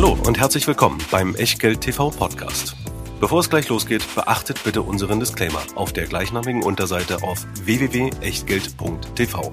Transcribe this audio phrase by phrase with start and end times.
[0.00, 2.76] Hallo und herzlich willkommen beim Echtgeld TV Podcast.
[3.18, 9.52] Bevor es gleich losgeht, beachtet bitte unseren Disclaimer auf der gleichnamigen Unterseite auf www.echtgeld.tv.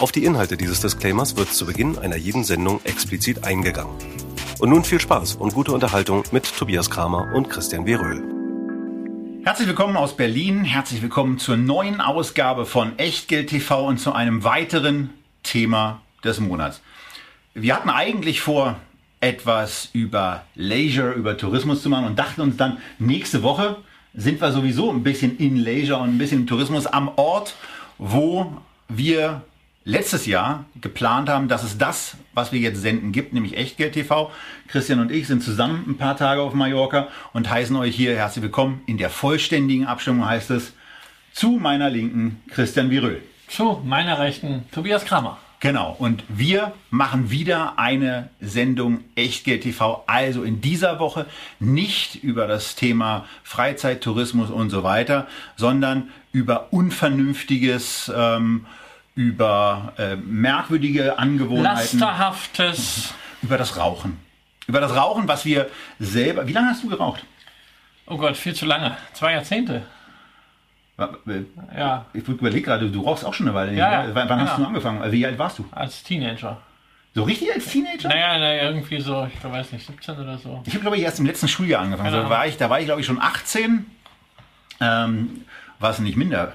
[0.00, 3.94] Auf die Inhalte dieses Disclaimers wird zu Beginn einer jeden Sendung explizit eingegangen.
[4.58, 8.24] Und nun viel Spaß und gute Unterhaltung mit Tobias Kramer und Christian Weröhl.
[9.44, 14.42] Herzlich willkommen aus Berlin, herzlich willkommen zur neuen Ausgabe von Echtgeld TV und zu einem
[14.42, 15.10] weiteren
[15.44, 16.82] Thema des Monats.
[17.54, 18.80] Wir hatten eigentlich vor,
[19.26, 23.76] etwas über Leisure, über Tourismus zu machen und dachten uns dann, nächste Woche
[24.14, 27.56] sind wir sowieso ein bisschen in Leisure und ein bisschen Tourismus am Ort,
[27.98, 28.56] wo
[28.88, 29.42] wir
[29.84, 34.30] letztes Jahr geplant haben, dass es das, was wir jetzt senden, gibt, nämlich Echtgeld TV.
[34.68, 38.44] Christian und ich sind zusammen ein paar Tage auf Mallorca und heißen euch hier herzlich
[38.44, 38.82] willkommen.
[38.86, 40.72] In der vollständigen Abstimmung heißt es
[41.32, 43.22] zu meiner Linken Christian Viröl.
[43.48, 45.38] Zu meiner Rechten Tobias Kramer.
[45.60, 50.04] Genau, und wir machen wieder eine Sendung Echtgeld TV.
[50.06, 51.26] Also in dieser Woche
[51.58, 55.26] nicht über das Thema Freizeittourismus und so weiter,
[55.56, 58.66] sondern über unvernünftiges, ähm,
[59.14, 62.00] über äh, merkwürdige Angewohnheiten.
[62.00, 63.14] Lasterhaftes.
[63.42, 64.18] Über das Rauchen.
[64.66, 66.46] Über das Rauchen, was wir selber.
[66.46, 67.24] Wie lange hast du geraucht?
[68.06, 68.96] Oh Gott, viel zu lange.
[69.14, 69.86] Zwei Jahrzehnte.
[71.76, 72.06] Ja.
[72.14, 73.74] Ich überlege gerade, du rauchst auch schon eine Weile.
[73.74, 74.14] Ja, ja.
[74.14, 75.12] Wann, hast du angefangen?
[75.12, 75.66] Wie alt warst du?
[75.70, 76.58] Als Teenager.
[77.14, 78.08] So richtig als Teenager?
[78.08, 80.62] Naja, naja, irgendwie so, ich weiß nicht, 17 oder so.
[80.66, 82.10] Ich habe, glaube ich, erst im letzten Schuljahr angefangen.
[82.10, 82.24] Genau.
[82.24, 83.86] Da war ich, da war ich glaube ich, schon 18.
[84.80, 85.44] Ähm,
[85.78, 86.52] was nicht minder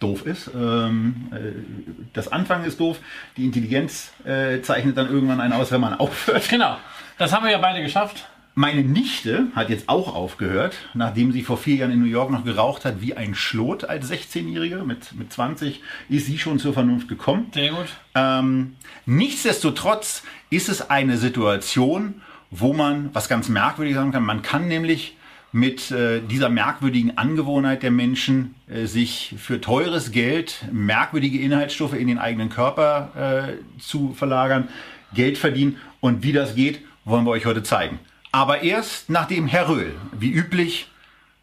[0.00, 0.50] doof ist.
[0.54, 2.98] Ähm, äh, das Anfang ist doof.
[3.36, 6.48] Die Intelligenz äh, zeichnet dann irgendwann einen aus, wenn man aufhört.
[6.48, 6.76] Genau,
[7.18, 8.28] das haben wir ja beide geschafft.
[8.54, 12.44] Meine Nichte hat jetzt auch aufgehört, nachdem sie vor vier Jahren in New York noch
[12.44, 14.84] geraucht hat wie ein Schlot als 16-Jährige.
[14.84, 17.46] Mit, mit 20 ist sie schon zur Vernunft gekommen.
[17.54, 17.86] Sehr gut.
[18.14, 18.74] Ähm,
[19.06, 24.24] nichtsdestotrotz ist es eine Situation, wo man was ganz merkwürdig sagen kann.
[24.24, 25.16] Man kann nämlich
[25.52, 32.06] mit äh, dieser merkwürdigen Angewohnheit der Menschen, äh, sich für teures Geld merkwürdige Inhaltsstoffe in
[32.06, 34.68] den eigenen Körper äh, zu verlagern,
[35.14, 35.76] Geld verdienen.
[36.00, 37.98] Und wie das geht, wollen wir euch heute zeigen.
[38.32, 40.88] Aber erst nachdem Herr Röhl, wie üblich,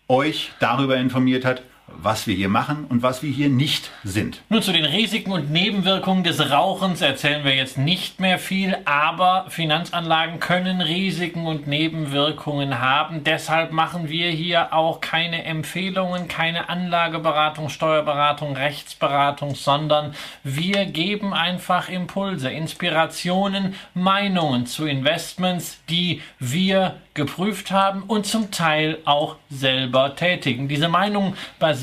[0.07, 1.61] euch darüber informiert hat,
[2.01, 4.41] was wir hier machen und was wir hier nicht sind.
[4.49, 9.45] Nun zu den Risiken und Nebenwirkungen des Rauchens erzählen wir jetzt nicht mehr viel, aber
[9.49, 13.23] Finanzanlagen können Risiken und Nebenwirkungen haben.
[13.23, 20.13] Deshalb machen wir hier auch keine Empfehlungen, keine Anlageberatung, Steuerberatung, Rechtsberatung, sondern
[20.43, 28.99] wir geben einfach Impulse, Inspirationen, Meinungen zu Investments, die wir geprüft haben und zum Teil
[29.03, 30.69] auch selber tätigen.
[30.69, 31.78] Diese Meinungen basieren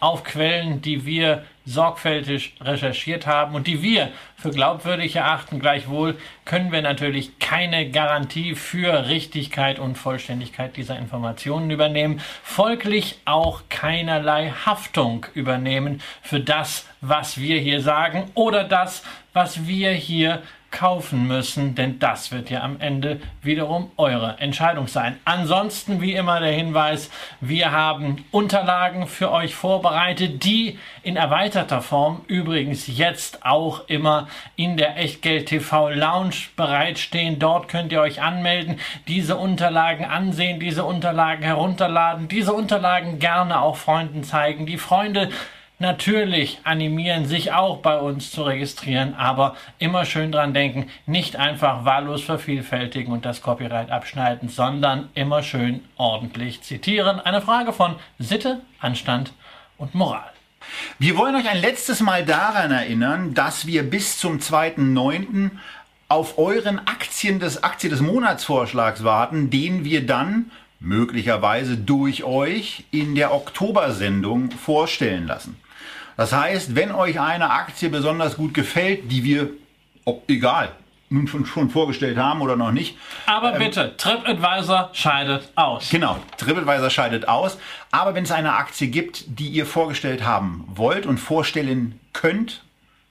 [0.00, 5.58] auf Quellen, die wir sorgfältig recherchiert haben und die wir für glaubwürdig erachten.
[5.58, 13.62] Gleichwohl können wir natürlich keine Garantie für Richtigkeit und Vollständigkeit dieser Informationen übernehmen, folglich auch
[13.68, 19.02] keinerlei Haftung übernehmen für das, was wir hier sagen oder das,
[19.32, 25.18] was wir hier kaufen müssen, denn das wird ja am Ende wiederum eure Entscheidung sein.
[25.24, 32.20] Ansonsten wie immer der Hinweis, wir haben Unterlagen für euch vorbereitet, die in erweiterter Form
[32.26, 37.38] übrigens jetzt auch immer in der Echtgeld TV Lounge bereitstehen.
[37.38, 43.76] Dort könnt ihr euch anmelden, diese Unterlagen ansehen, diese Unterlagen herunterladen, diese Unterlagen gerne auch
[43.76, 44.66] Freunden zeigen.
[44.66, 45.30] Die Freunde
[45.78, 51.84] natürlich animieren, sich auch bei uns zu registrieren, aber immer schön dran denken, nicht einfach
[51.84, 57.20] wahllos vervielfältigen und das Copyright abschneiden, sondern immer schön ordentlich zitieren.
[57.20, 59.32] Eine Frage von Sitte, Anstand
[59.76, 60.32] und Moral.
[60.98, 65.50] Wir wollen euch ein letztes Mal daran erinnern, dass wir bis zum 2.9.
[66.08, 70.50] auf euren Aktien des Aktie des Monatsvorschlags warten, den wir dann
[70.80, 75.56] möglicherweise durch euch in der Oktobersendung vorstellen lassen.
[76.18, 79.50] Das heißt, wenn euch eine Aktie besonders gut gefällt, die wir,
[80.04, 80.72] ob egal,
[81.10, 85.88] nun schon, schon vorgestellt haben oder noch nicht, Aber bitte, TripAdvisor scheidet aus.
[85.90, 87.56] Genau, TripAdvisor scheidet aus.
[87.92, 92.64] Aber wenn es eine Aktie gibt, die ihr vorgestellt haben wollt und vorstellen könnt,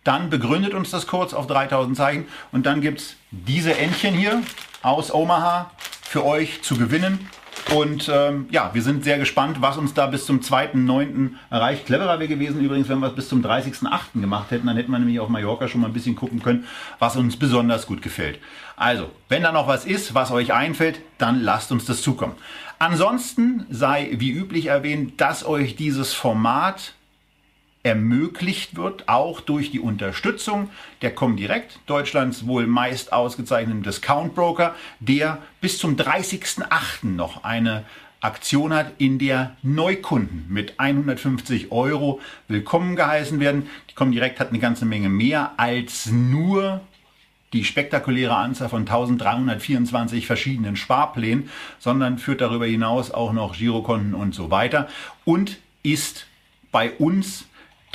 [0.03, 4.43] dann begründet uns das kurz auf 3000 Zeichen und dann gibt es diese Entchen hier
[4.81, 5.71] aus Omaha
[6.01, 7.29] für euch zu gewinnen.
[7.73, 11.31] Und ähm, ja, wir sind sehr gespannt, was uns da bis zum 2.9.
[11.49, 11.85] erreicht.
[11.85, 14.21] Cleverer wäre gewesen übrigens, wenn wir es bis zum 30.8.
[14.21, 14.67] gemacht hätten.
[14.67, 16.65] Dann hätten wir nämlich auf Mallorca schon mal ein bisschen gucken können,
[16.99, 18.39] was uns besonders gut gefällt.
[18.75, 22.35] Also, wenn da noch was ist, was euch einfällt, dann lasst uns das zukommen.
[22.79, 26.93] Ansonsten sei wie üblich erwähnt, dass euch dieses Format
[27.87, 30.69] ermöglicht wird, auch durch die Unterstützung
[31.01, 37.05] der Comdirect, Deutschlands wohl meist ausgezeichneten Discount Broker, der bis zum 30.08.
[37.07, 37.85] noch eine
[38.19, 43.69] Aktion hat, in der Neukunden mit 150 Euro willkommen geheißen werden.
[43.89, 46.81] Die Comdirect hat eine ganze Menge mehr als nur
[47.53, 51.49] die spektakuläre Anzahl von 1324 verschiedenen Sparplänen,
[51.79, 54.89] sondern führt darüber hinaus auch noch Girokonten und so weiter
[55.23, 56.27] und ist
[56.71, 57.46] bei uns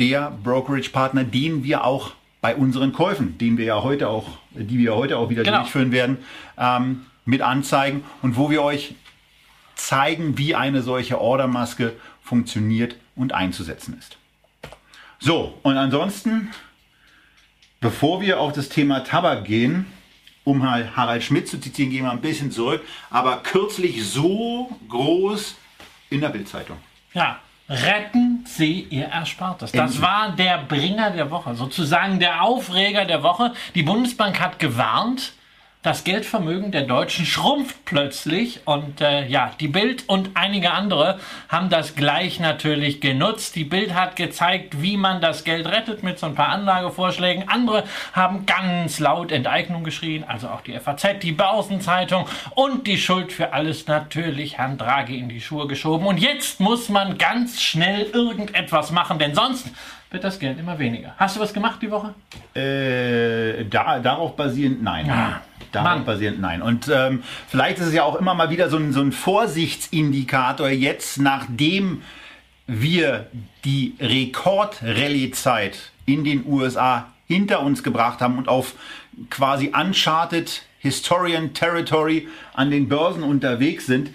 [0.02, 4.94] der Brokerage-Partner, den wir auch bei unseren Käufen, den wir ja heute auch, die wir
[4.94, 5.58] heute auch wieder genau.
[5.58, 6.18] durchführen werden,
[6.58, 8.96] ähm, mit anzeigen und wo wir euch
[9.76, 14.18] zeigen, wie eine solche Ordermaske funktioniert und einzusetzen ist.
[15.20, 16.50] So, und ansonsten
[17.82, 19.86] Bevor wir auf das Thema Tabak gehen,
[20.44, 25.56] um mal Harald Schmidt zu zitieren, gehen wir ein bisschen zurück, aber kürzlich so groß
[26.08, 26.76] in der Bildzeitung.
[27.12, 27.40] Ja,
[27.72, 29.72] retten Sie Ihr Erspartes.
[29.72, 33.52] Das war der Bringer der Woche, sozusagen der Aufreger der Woche.
[33.74, 35.32] Die Bundesbank hat gewarnt,
[35.82, 41.18] das Geldvermögen der Deutschen schrumpft plötzlich und äh, ja, die Bild und einige andere
[41.48, 43.56] haben das gleich natürlich genutzt.
[43.56, 47.48] Die Bild hat gezeigt, wie man das Geld rettet mit so ein paar Anlagevorschlägen.
[47.48, 47.82] Andere
[48.12, 53.52] haben ganz laut Enteignung geschrien, also auch die FAZ, die Börsenzeitung und die Schuld für
[53.52, 56.06] alles natürlich Herrn Draghi in die Schuhe geschoben.
[56.06, 59.66] Und jetzt muss man ganz schnell irgendetwas machen, denn sonst
[60.12, 61.14] wird das Geld immer weniger.
[61.16, 62.14] Hast du was gemacht die Woche?
[62.54, 65.06] Äh, da, darauf basierend nein.
[65.06, 65.40] Ja.
[65.72, 66.62] Darauf basierend nein.
[66.62, 70.68] Und ähm, vielleicht ist es ja auch immer mal wieder so ein, so ein Vorsichtsindikator
[70.68, 72.02] jetzt, nachdem
[72.66, 73.26] wir
[73.64, 78.74] die Rekord-Rallye-Zeit in den USA hinter uns gebracht haben und auf
[79.30, 84.10] quasi Uncharted Historian Territory an den Börsen unterwegs sind,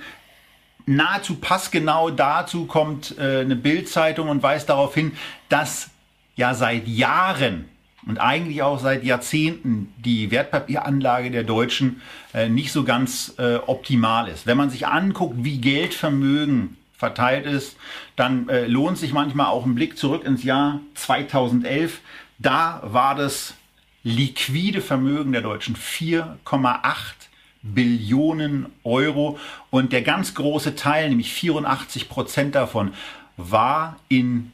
[0.85, 5.13] nahezu passgenau dazu kommt äh, eine Bildzeitung und weist darauf hin,
[5.49, 5.89] dass
[6.35, 7.69] ja seit Jahren
[8.07, 12.01] und eigentlich auch seit Jahrzehnten die Wertpapieranlage der Deutschen
[12.33, 14.47] äh, nicht so ganz äh, optimal ist.
[14.47, 17.77] Wenn man sich anguckt, wie Geldvermögen verteilt ist,
[18.15, 21.99] dann äh, lohnt sich manchmal auch ein Blick zurück ins Jahr 2011.
[22.39, 23.55] Da war das
[24.03, 26.95] liquide Vermögen der Deutschen 4,8
[27.61, 29.37] Billionen Euro.
[29.69, 32.93] Und der ganz große Teil, nämlich 84 Prozent davon,
[33.35, 34.53] war in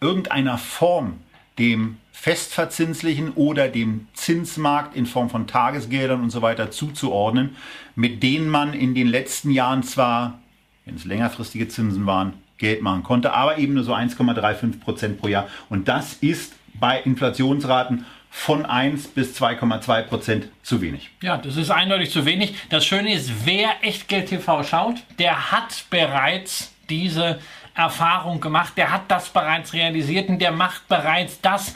[0.00, 1.18] irgendeiner Form
[1.58, 7.54] dem festverzinslichen oder dem Zinsmarkt in Form von Tagesgeldern und so weiter zuzuordnen,
[7.94, 10.40] mit denen man in den letzten Jahren zwar,
[10.86, 15.28] wenn es längerfristige Zinsen waren, Geld machen konnte, aber eben nur so 1,35 Prozent pro
[15.28, 15.46] Jahr.
[15.68, 21.10] Und das ist bei Inflationsraten von 1 bis 2,2 Prozent zu wenig.
[21.22, 22.54] Ja, das ist eindeutig zu wenig.
[22.70, 27.38] Das Schöne ist, wer Echtgeld TV schaut, der hat bereits diese
[27.74, 31.74] Erfahrung gemacht, der hat das bereits realisiert und der macht bereits das,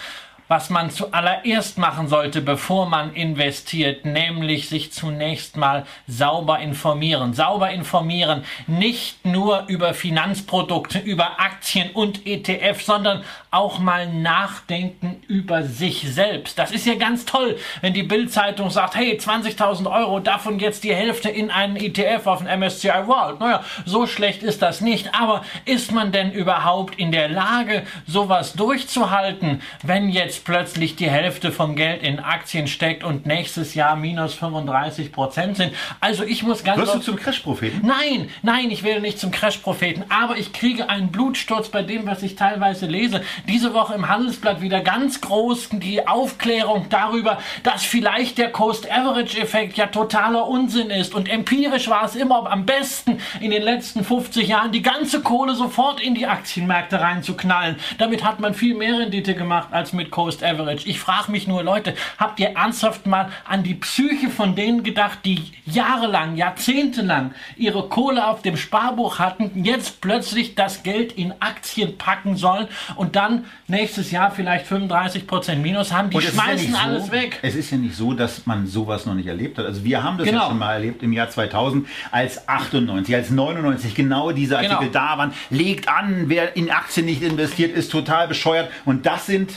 [0.51, 7.35] was man zuallererst machen sollte, bevor man investiert, nämlich sich zunächst mal sauber informieren.
[7.35, 15.63] Sauber informieren, nicht nur über Finanzprodukte, über Aktien und ETF, sondern auch mal nachdenken über
[15.63, 16.59] sich selbst.
[16.59, 20.95] Das ist ja ganz toll, wenn die Bildzeitung sagt, hey, 20.000 Euro, davon jetzt die
[20.95, 23.39] Hälfte in einen ETF auf den MSCI World.
[23.39, 28.55] Naja, so schlecht ist das nicht, aber ist man denn überhaupt in der Lage, sowas
[28.55, 34.35] durchzuhalten, wenn jetzt plötzlich die Hälfte vom Geld in Aktien steckt und nächstes Jahr minus
[34.35, 35.73] 35 Prozent sind.
[36.01, 36.79] Also ich muss ganz...
[36.81, 37.87] Wirst du zum Crash-Propheten?
[37.87, 42.23] Nein, nein, ich werde nicht zum Crash-Propheten, aber ich kriege einen Blutsturz bei dem, was
[42.23, 43.23] ich teilweise lese.
[43.49, 49.87] Diese Woche im Handelsblatt wieder ganz groß die Aufklärung darüber, dass vielleicht der Coast-Average-Effekt ja
[49.87, 54.73] totaler Unsinn ist und empirisch war es immer am besten in den letzten 50 Jahren
[54.73, 57.77] die ganze Kohle sofort in die Aktienmärkte reinzuknallen.
[57.99, 60.89] Damit hat man viel mehr Rendite gemacht als mit Coast Coast Average.
[60.89, 65.19] Ich frage mich nur, Leute, habt ihr ernsthaft mal an die Psyche von denen gedacht,
[65.25, 71.99] die jahrelang, jahrzehntelang ihre Kohle auf dem Sparbuch hatten, jetzt plötzlich das Geld in Aktien
[71.99, 76.11] packen sollen und dann nächstes Jahr vielleicht 35 Prozent Minus haben?
[76.11, 77.41] Die schmeißen ja alles so, weg.
[77.43, 79.67] Es ist ja nicht so, dass man sowas noch nicht erlebt hat.
[79.67, 80.43] Also wir haben das genau.
[80.43, 84.93] ja schon mal erlebt im Jahr 2000, als 98, als 99 genau diese Artikel genau.
[84.93, 85.33] da waren.
[85.51, 88.71] Legt an, wer in Aktien nicht investiert, ist total bescheuert.
[88.85, 89.51] Und das sind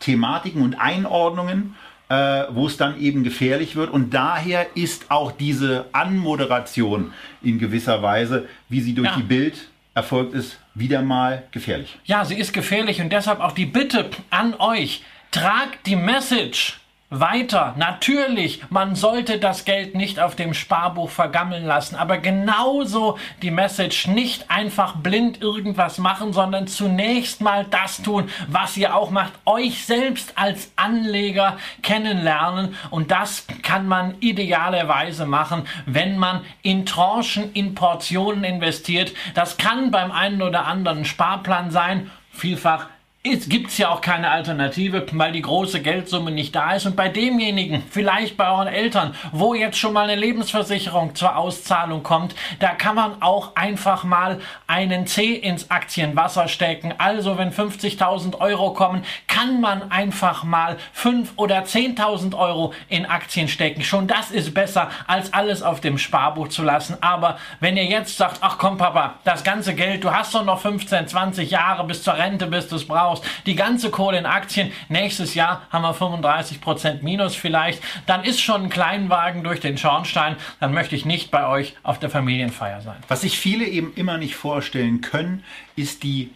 [0.00, 1.76] Thematiken und Einordnungen,
[2.08, 3.90] äh, wo es dann eben gefährlich wird.
[3.90, 9.16] Und daher ist auch diese Anmoderation in gewisser Weise, wie sie durch ja.
[9.16, 11.98] die Bild erfolgt ist, wieder mal gefährlich.
[12.04, 16.80] Ja, sie ist gefährlich und deshalb auch die Bitte an euch, tragt die Message
[17.10, 17.74] weiter.
[17.76, 24.06] Natürlich, man sollte das Geld nicht auf dem Sparbuch vergammeln lassen, aber genauso die Message
[24.06, 29.84] nicht einfach blind irgendwas machen, sondern zunächst mal das tun, was ihr auch macht, euch
[29.84, 37.74] selbst als Anleger kennenlernen und das kann man idealerweise machen, wenn man in Tranchen, in
[37.74, 39.12] Portionen investiert.
[39.34, 42.86] Das kann beim einen oder anderen Sparplan sein, vielfach
[43.22, 46.86] es gibt ja auch keine Alternative, weil die große Geldsumme nicht da ist.
[46.86, 52.02] Und bei demjenigen, vielleicht bei euren Eltern, wo jetzt schon mal eine Lebensversicherung zur Auszahlung
[52.02, 56.94] kommt, da kann man auch einfach mal einen C ins Aktienwasser stecken.
[56.96, 63.48] Also wenn 50.000 Euro kommen, kann man einfach mal 5 oder 10.000 Euro in Aktien
[63.48, 63.82] stecken.
[63.82, 66.96] Schon das ist besser, als alles auf dem Sparbuch zu lassen.
[67.02, 70.60] Aber wenn ihr jetzt sagt, ach komm Papa, das ganze Geld, du hast doch noch
[70.60, 73.22] 15, 20 Jahre bis zur Rente, bis du es brauchst, raus.
[73.46, 74.72] Die ganze Kohle in Aktien.
[74.88, 77.82] Nächstes Jahr haben wir 35% Minus vielleicht.
[78.06, 80.36] Dann ist schon ein Kleinwagen durch den Schornstein.
[80.60, 82.96] Dann möchte ich nicht bei euch auf der Familienfeier sein.
[83.08, 85.44] Was sich viele eben immer nicht vorstellen können,
[85.76, 86.30] ist die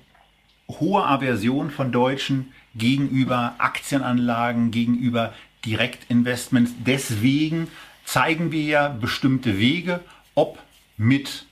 [0.69, 5.33] hohe Aversion von Deutschen gegenüber Aktienanlagen, gegenüber
[5.65, 6.73] Direktinvestments.
[6.79, 7.69] Deswegen
[8.05, 10.01] zeigen wir ja bestimmte Wege,
[10.35, 10.59] ob
[10.97, 11.47] mit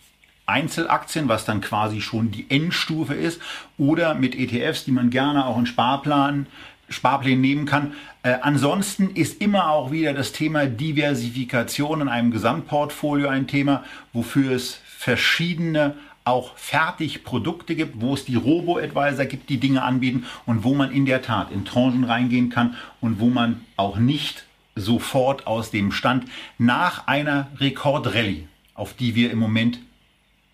[0.47, 3.41] Einzelaktien, was dann quasi schon die Endstufe ist,
[3.79, 6.47] oder mit ETFs, die man gerne auch in Sparplan,
[6.89, 7.95] Sparplänen nehmen kann.
[8.23, 14.53] Äh, ansonsten ist immer auch wieder das Thema Diversifikation in einem Gesamtportfolio ein Thema, wofür
[14.53, 20.75] es verschiedene auch Fertigprodukte gibt, wo es die Robo-Advisor gibt, die Dinge anbieten und wo
[20.75, 24.45] man in der Tat in Tranchen reingehen kann und wo man auch nicht
[24.77, 26.27] sofort aus dem Stand
[26.59, 29.81] nach einer Rekordrallye, auf die wir im Moment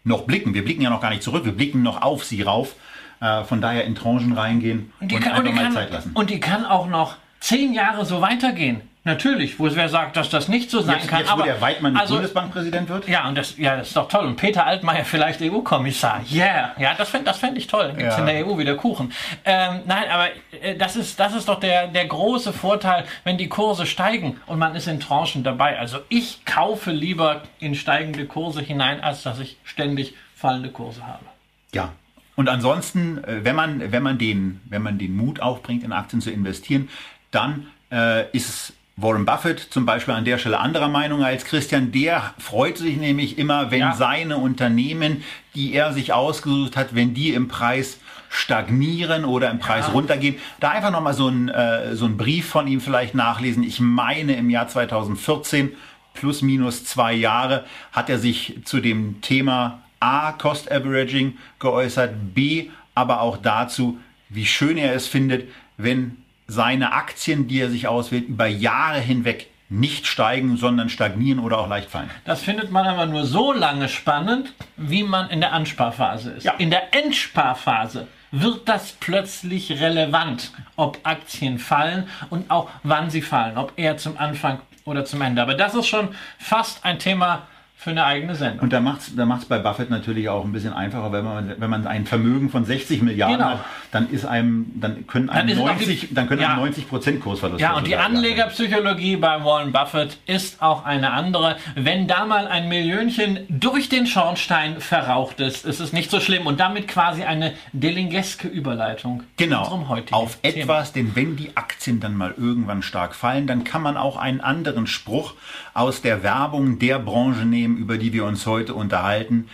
[0.05, 0.55] noch blicken.
[0.55, 2.75] Wir blicken ja noch gar nicht zurück, wir blicken noch auf sie rauf.
[3.21, 6.13] Äh, von daher in Tranchen reingehen und, und kann, einfach und mal kann, Zeit lassen.
[6.15, 8.83] Und die kann auch noch zehn Jahre so weitergehen.
[9.09, 11.21] Natürlich, wo es wer sagt, dass das nicht so sein jetzt, kann.
[11.21, 13.09] Jetzt, aber, wo der Weidmann also, Bundesbankpräsident wird?
[13.09, 14.27] Ja, und das, ja, das ist doch toll.
[14.27, 16.21] Und Peter Altmaier vielleicht EU-Kommissar.
[16.31, 17.87] Yeah, ja, das fände das fänd ich toll.
[17.87, 18.21] Dann gibt es ja.
[18.21, 19.11] in der EU wieder Kuchen.
[19.47, 20.29] Ähm, nein, aber
[20.61, 24.59] äh, das, ist, das ist doch der, der große Vorteil, wenn die Kurse steigen und
[24.59, 25.79] man ist in Tranchen dabei.
[25.79, 31.25] Also ich kaufe lieber in steigende Kurse hinein, als dass ich ständig fallende Kurse habe.
[31.73, 31.93] Ja,
[32.37, 36.21] und ansonsten, äh, wenn man, wenn man, den, wenn man den Mut aufbringt, in Aktien
[36.21, 36.91] zu investieren,
[37.31, 41.93] dann äh, ist es Warren Buffett zum Beispiel an der Stelle anderer Meinung als Christian.
[41.93, 43.95] Der freut sich nämlich immer, wenn ja.
[43.95, 45.23] seine Unternehmen,
[45.55, 49.93] die er sich ausgesucht hat, wenn die im Preis stagnieren oder im Preis ja.
[49.93, 50.37] runtergehen.
[50.59, 53.63] Da einfach nochmal so ein, äh, so ein Brief von ihm vielleicht nachlesen.
[53.63, 55.71] Ich meine, im Jahr 2014,
[56.15, 62.71] plus minus zwei Jahre, hat er sich zu dem Thema A, Cost Averaging geäußert, B,
[62.97, 66.18] aber auch dazu, wie schön er es findet, wenn
[66.49, 71.69] seine Aktien, die er sich auswählt, über Jahre hinweg nicht steigen, sondern stagnieren oder auch
[71.69, 72.11] leicht fallen.
[72.25, 76.45] Das findet man aber nur so lange spannend, wie man in der Ansparphase ist.
[76.45, 76.55] Ja.
[76.55, 83.59] In der Endsparphase wird das plötzlich relevant, ob Aktien fallen und auch wann sie fallen,
[83.59, 85.43] ob eher zum Anfang oder zum Ende.
[85.43, 87.47] Aber das ist schon fast ein Thema
[87.81, 88.59] für eine eigene Sendung.
[88.65, 91.55] Und da macht es da macht's bei Buffett natürlich auch ein bisschen einfacher, wenn man,
[91.59, 93.51] wenn man ein Vermögen von 60 Milliarden genau.
[93.51, 96.57] hat, dann ist einem, dann können einem dann 90, die, dann können ja.
[96.57, 97.61] 90 Prozent Kursverlust.
[97.61, 101.57] Ja, und die Anlegerpsychologie bei Warren Buffett ist auch eine andere.
[101.77, 106.49] Wenn da mal ein Millionchen durch den Schornstein verraucht ist, ist es nicht so schlimm
[106.49, 109.23] und damit quasi eine delingeske Überleitung.
[109.37, 109.87] Genau.
[110.11, 110.57] Auf Thema.
[110.57, 114.41] etwas, denn wenn die Aktien dann mal irgendwann stark fallen, dann kann man auch einen
[114.41, 115.35] anderen Spruch
[115.75, 119.49] aus der Werbung der Branche nehmen, über die wir uns heute unterhalten.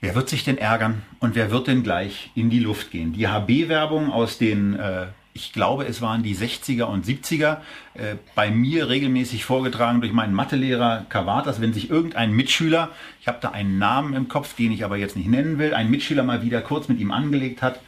[0.00, 3.12] Wer wird sich denn ärgern und wer wird denn gleich in die Luft gehen?
[3.12, 7.58] Die HB-Werbung aus den, äh, ich glaube, es waren die 60er und 70er,
[7.94, 13.38] äh, bei mir regelmäßig vorgetragen durch meinen Mathelehrer Kavatas, wenn sich irgendein Mitschüler, ich habe
[13.40, 16.42] da einen Namen im Kopf, den ich aber jetzt nicht nennen will, ein Mitschüler mal
[16.42, 17.80] wieder kurz mit ihm angelegt hat,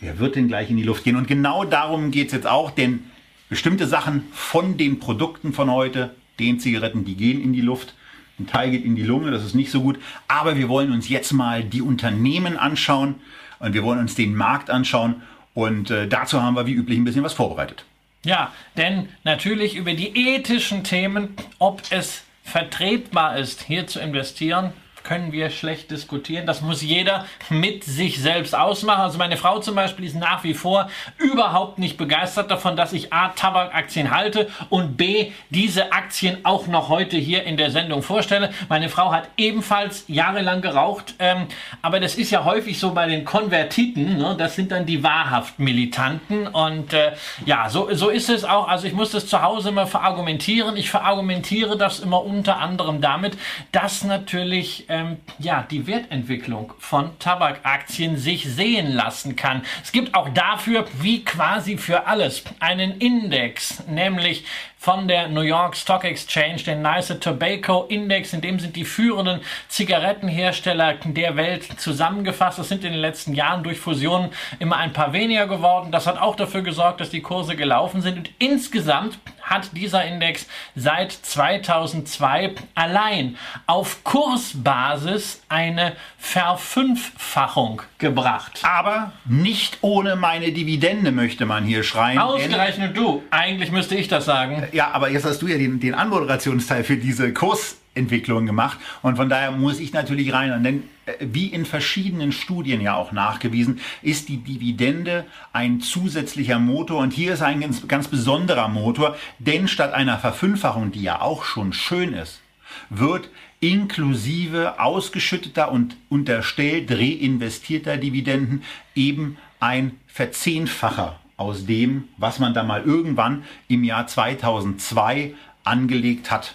[0.00, 1.14] wer wird denn gleich in die Luft gehen?
[1.14, 3.04] Und genau darum geht es jetzt auch, denn
[3.48, 7.94] bestimmte Sachen von den Produkten von heute den Zigaretten, die gehen in die Luft.
[8.38, 9.98] Ein Teil geht in die Lunge, das ist nicht so gut.
[10.28, 13.16] Aber wir wollen uns jetzt mal die Unternehmen anschauen
[13.58, 15.22] und wir wollen uns den Markt anschauen.
[15.54, 17.84] Und äh, dazu haben wir wie üblich ein bisschen was vorbereitet.
[18.24, 24.72] Ja, denn natürlich über die ethischen Themen, ob es vertretbar ist, hier zu investieren,
[25.06, 26.46] können wir schlecht diskutieren.
[26.46, 29.02] Das muss jeder mit sich selbst ausmachen.
[29.02, 33.12] Also meine Frau zum Beispiel ist nach wie vor überhaupt nicht begeistert davon, dass ich
[33.12, 38.50] A, Tabakaktien halte und B, diese Aktien auch noch heute hier in der Sendung vorstelle.
[38.68, 41.46] Meine Frau hat ebenfalls jahrelang geraucht, ähm,
[41.82, 44.34] aber das ist ja häufig so bei den Konvertiten, ne?
[44.36, 47.12] das sind dann die wahrhaft Militanten und äh,
[47.44, 48.66] ja, so, so ist es auch.
[48.66, 50.76] Also ich muss das zu Hause immer verargumentieren.
[50.76, 53.38] Ich verargumentiere das immer unter anderem damit,
[53.70, 59.62] dass natürlich ähm, ja, die Wertentwicklung von Tabakaktien sich sehen lassen kann.
[59.82, 64.44] Es gibt auch dafür, wie quasi für alles, einen Index, nämlich
[64.86, 69.40] von der New York Stock Exchange, den Nice Tobacco Index, in dem sind die führenden
[69.66, 72.60] Zigarettenhersteller der Welt zusammengefasst.
[72.60, 75.90] Das sind in den letzten Jahren durch Fusionen immer ein paar weniger geworden.
[75.90, 78.16] Das hat auch dafür gesorgt, dass die Kurse gelaufen sind.
[78.16, 88.60] Und insgesamt hat dieser Index seit 2002 allein auf Kursbasis eine Verfünffachung gebracht.
[88.62, 92.18] Aber nicht ohne meine Dividende, möchte man hier schreien.
[92.18, 93.22] Ausgerechnet du.
[93.30, 94.68] Eigentlich müsste ich das sagen.
[94.76, 98.76] Ja, aber jetzt hast du ja den, den Anmoderationsteil für diese Kursentwicklung gemacht.
[99.00, 100.62] Und von daher muss ich natürlich rein.
[100.62, 106.98] Denn äh, wie in verschiedenen Studien ja auch nachgewiesen, ist die Dividende ein zusätzlicher Motor.
[106.98, 109.16] Und hier ist ein ganz, ganz besonderer Motor.
[109.38, 112.42] Denn statt einer Verfünffachung, die ja auch schon schön ist,
[112.90, 113.30] wird
[113.60, 118.62] inklusive ausgeschütteter und unterstellt reinvestierter Dividenden
[118.94, 126.54] eben ein Verzehnfacher aus dem, was man da mal irgendwann im Jahr 2002 angelegt hat.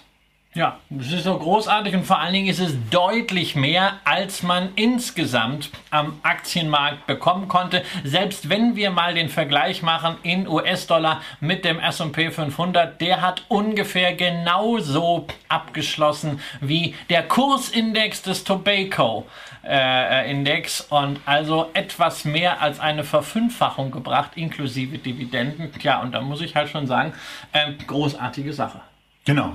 [0.53, 4.71] Ja, das ist so großartig und vor allen Dingen ist es deutlich mehr, als man
[4.75, 7.83] insgesamt am Aktienmarkt bekommen konnte.
[8.03, 13.45] Selbst wenn wir mal den Vergleich machen in US-Dollar mit dem S&P 500, der hat
[13.47, 19.25] ungefähr genauso abgeschlossen wie der Kursindex des Tobacco
[19.65, 25.71] äh, Index und also etwas mehr als eine Verfünffachung gebracht, inklusive Dividenden.
[25.79, 27.13] Tja, und da muss ich halt schon sagen,
[27.53, 28.81] äh, großartige Sache.
[29.23, 29.53] Genau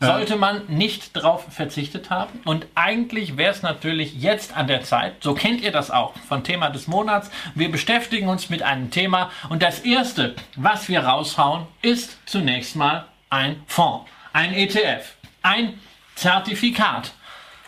[0.00, 2.40] sollte man nicht drauf verzichtet haben.
[2.44, 6.44] Und eigentlich wäre es natürlich jetzt an der Zeit, so kennt ihr das auch von
[6.44, 7.30] Thema des Monats.
[7.54, 13.06] Wir beschäftigen uns mit einem Thema und das erste, was wir raushauen, ist zunächst mal
[13.30, 15.78] ein Fonds, ein ETF, ein
[16.14, 17.12] Zertifikat.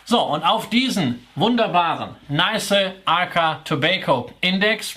[0.05, 2.73] So, und auf diesen wunderbaren Nice
[3.05, 4.95] Arca Tobacco Index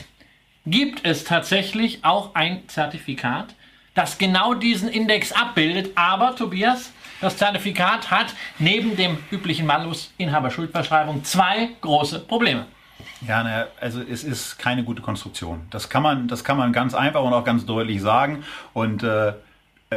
[0.66, 3.54] gibt es tatsächlich auch ein Zertifikat,
[3.94, 5.92] das genau diesen Index abbildet.
[5.94, 6.90] Aber, Tobias,
[7.24, 12.66] das Zertifikat hat neben dem üblichen Malus Inhaberschuldverschreibung zwei große Probleme.
[13.26, 15.62] Ja, ne, also es ist keine gute Konstruktion.
[15.70, 18.44] Das kann man, das kann man ganz einfach und auch ganz deutlich sagen.
[18.74, 19.32] Und äh,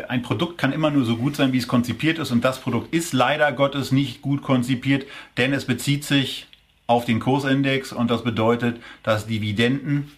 [0.07, 2.31] ein Produkt kann immer nur so gut sein, wie es konzipiert ist.
[2.31, 6.47] Und das Produkt ist leider Gottes nicht gut konzipiert, denn es bezieht sich
[6.87, 10.11] auf den Kursindex und das bedeutet, dass Dividenden,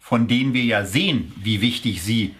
[0.00, 2.34] von denen wir ja sehen, wie wichtig sie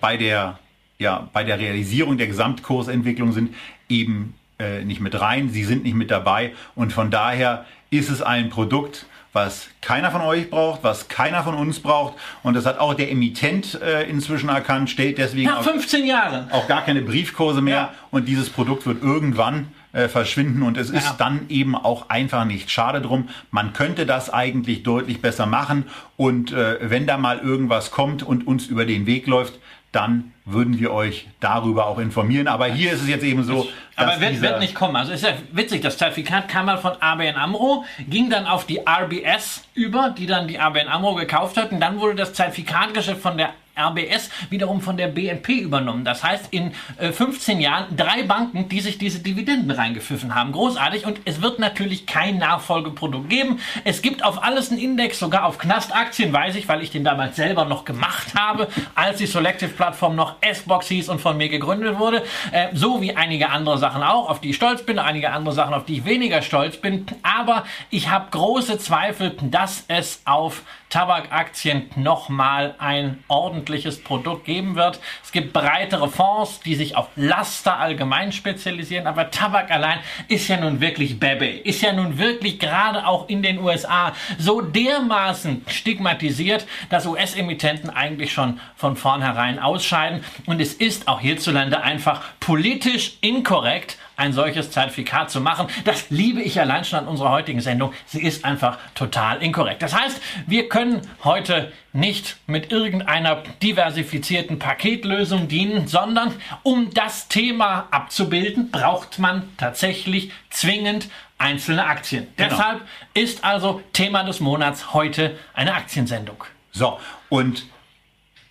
[0.00, 0.58] bei der
[1.04, 3.54] ja bei der Realisierung der Gesamtkursentwicklung sind,
[3.88, 5.50] eben äh, nicht mit rein.
[5.50, 10.20] Sie sind nicht mit dabei und von daher ist es ein Produkt, was keiner von
[10.20, 12.14] euch braucht, was keiner von uns braucht.
[12.44, 16.68] Und das hat auch der Emittent äh, inzwischen erkannt, stellt deswegen Nach 15 Jahren auch
[16.68, 17.76] gar keine Briefkurse mehr.
[17.76, 17.94] Ja.
[18.10, 22.70] Und dieses Produkt wird irgendwann äh, verschwinden und es ist dann eben auch einfach nicht
[22.70, 23.28] schade drum.
[23.50, 25.84] Man könnte das eigentlich deutlich besser machen
[26.16, 29.58] und äh, wenn da mal irgendwas kommt und uns über den Weg läuft,
[29.94, 32.48] dann würden wir euch darüber auch informieren.
[32.48, 33.66] Aber hier ist es jetzt eben so.
[33.96, 34.96] Aber wird, wird nicht kommen.
[34.96, 38.80] Also ist ja witzig, das Zertifikat kam mal von ABN AMRO, ging dann auf die
[38.80, 41.72] RBS über, die dann die ABN AMRO gekauft hat.
[41.72, 46.04] Und dann wurde das Zertifikatgeschäft von der RBS wiederum von der BNP übernommen.
[46.04, 50.52] Das heißt, in äh, 15 Jahren drei Banken, die sich diese Dividenden reingepfiffen haben.
[50.52, 51.06] Großartig.
[51.06, 53.60] Und es wird natürlich kein Nachfolgeprodukt geben.
[53.84, 57.36] Es gibt auf alles einen Index, sogar auf Knastaktien, weiß ich, weil ich den damals
[57.36, 62.22] selber noch gemacht habe, als die Selective-Plattform noch S-Box hieß und von mir gegründet wurde.
[62.52, 65.74] Äh, so wie einige andere Sachen auch, auf die ich stolz bin, einige andere Sachen,
[65.74, 67.06] auf die ich weniger stolz bin.
[67.22, 75.00] Aber ich habe große Zweifel, dass es auf Tabakaktien nochmal ein ordentliches Produkt geben wird.
[75.22, 80.56] Es gibt breitere Fonds, die sich auf Laster allgemein spezialisieren, aber Tabak allein ist ja
[80.56, 86.66] nun wirklich Bebe, ist ja nun wirklich gerade auch in den USA so dermaßen stigmatisiert,
[86.90, 93.98] dass US-Emittenten eigentlich schon von vornherein ausscheiden und es ist auch hierzulande einfach politisch inkorrekt,
[94.16, 95.68] ein solches Zertifikat zu machen.
[95.84, 97.92] Das liebe ich allein schon an unserer heutigen Sendung.
[98.06, 99.82] Sie ist einfach total inkorrekt.
[99.82, 107.88] Das heißt, wir können heute nicht mit irgendeiner diversifizierten Paketlösung dienen, sondern um das Thema
[107.90, 112.26] abzubilden, braucht man tatsächlich zwingend einzelne Aktien.
[112.36, 112.50] Genau.
[112.50, 112.80] Deshalb
[113.14, 116.44] ist also Thema des Monats heute eine Aktiensendung.
[116.72, 116.98] So,
[117.28, 117.66] und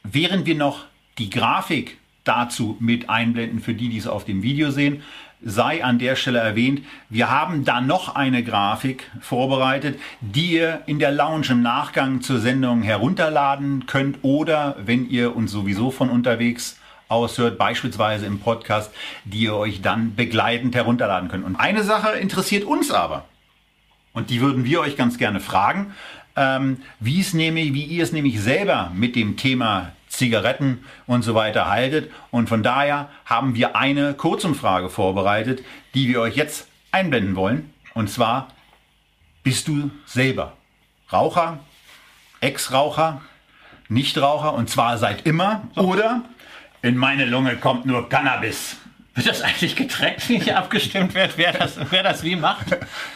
[0.04, 0.86] während wir noch
[1.18, 5.04] die Grafik dazu mit einblenden, für die, die es auf dem Video sehen,
[5.46, 11.00] sei an der Stelle erwähnt, wir haben da noch eine Grafik vorbereitet, die ihr in
[11.00, 16.80] der Lounge im Nachgang zur Sendung herunterladen könnt oder wenn ihr uns sowieso von unterwegs
[17.08, 18.92] aushört, beispielsweise im Podcast,
[19.26, 21.46] die ihr euch dann begleitend herunterladen könnt.
[21.46, 23.26] Und eine Sache interessiert uns aber.
[24.14, 25.94] Und die würden wir euch ganz gerne fragen,
[26.36, 31.36] ähm, wie es nämlich, wie ihr es nämlich selber mit dem Thema Zigaretten und so
[31.36, 32.12] weiter haltet.
[32.32, 37.74] Und von daher haben wir eine Kurzumfrage vorbereitet, die wir euch jetzt einblenden wollen.
[37.94, 38.50] Und zwar,
[39.44, 40.54] bist du selber
[41.12, 41.60] Raucher,
[42.40, 43.22] Ex-Raucher,
[43.90, 46.24] Nichtraucher und zwar seit immer oder
[46.82, 48.78] in meine Lunge kommt nur Cannabis.
[49.16, 52.66] Wird das eigentlich getrennt, wie hier abgestimmt wird, wer das, wer das wie macht?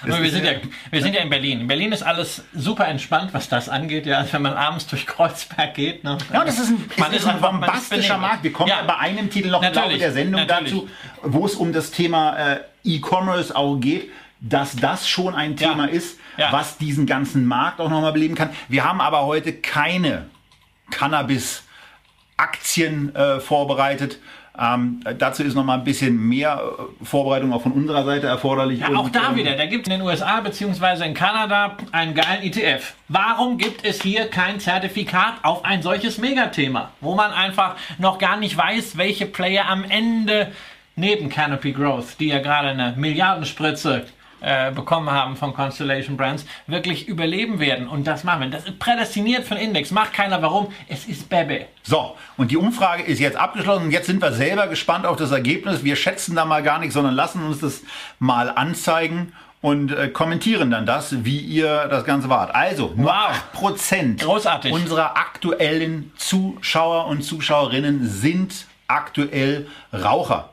[0.04, 0.52] Aber wir, sind ja,
[0.92, 1.62] wir sind ja in Berlin.
[1.62, 4.06] In Berlin ist alles super entspannt, was das angeht.
[4.06, 6.04] Ja, wenn man abends durch Kreuzberg geht.
[6.04, 6.20] Ne?
[6.32, 8.20] Ja, das ist ein, Man ist ist ein bombastischer.
[8.20, 8.44] Markt.
[8.44, 8.82] Wir kommen Ja.
[8.82, 8.84] ja.
[8.84, 10.72] bei einem Titel noch im Laufe der Sendung natürlich.
[10.72, 10.88] dazu,
[11.24, 15.70] wo es um das Thema äh, E-Commerce auch geht, dass das schon ein Ja.
[15.70, 16.52] Thema ist, Ja.
[16.52, 18.52] was diesen ganzen Markt auch nochmal beleben kann.
[18.68, 20.28] Wir haben aber heute keine
[20.92, 24.20] Cannabis-Aktien äh, vorbereitet.
[24.60, 28.80] Ähm, dazu ist noch mal ein bisschen mehr äh, Vorbereitung auch von unserer Seite erforderlich.
[28.80, 29.56] Ja, Und, auch da ähm, wieder.
[29.56, 31.06] Da gibt es in den USA bzw.
[31.06, 32.96] in Kanada einen geilen ETF.
[33.08, 38.38] Warum gibt es hier kein Zertifikat auf ein solches Megathema, wo man einfach noch gar
[38.38, 40.52] nicht weiß, welche Player am Ende
[40.96, 44.06] neben Canopy Growth, die ja gerade eine Milliardenspritze
[44.42, 47.88] äh, bekommen haben von Constellation Brands, wirklich überleben werden.
[47.88, 48.50] Und das machen wir.
[48.50, 49.92] Das ist prädestiniert für Index.
[49.92, 50.68] Macht keiner warum.
[50.88, 51.66] Es ist Bebe.
[51.84, 53.86] So, und die Umfrage ist jetzt abgeschlossen.
[53.86, 55.84] Und Jetzt sind wir selber gespannt auf das Ergebnis.
[55.84, 57.82] Wir schätzen da mal gar nicht, sondern lassen uns das
[58.20, 62.54] mal anzeigen und äh, kommentieren dann das, wie ihr das Ganze wart.
[62.54, 63.72] Also, nur Wow.
[63.74, 64.72] 8% Großartig.
[64.72, 70.50] unserer aktuellen Zuschauer und Zuschauerinnen sind aktuell Raucher.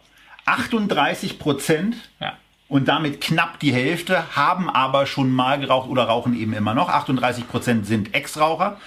[0.47, 2.33] 38 Prozent Ja.
[2.75, 6.89] Und damit knapp die Hälfte haben aber schon mal geraucht oder rauchen eben immer noch.
[6.89, 8.79] 38 Prozent sind Ex-Raucher.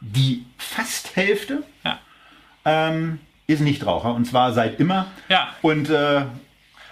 [0.00, 1.98] Die fast Hälfte Ja.
[2.64, 5.06] ähm, ist Nichtraucher und zwar seit immer.
[5.28, 5.48] Ja.
[5.60, 6.22] Und äh,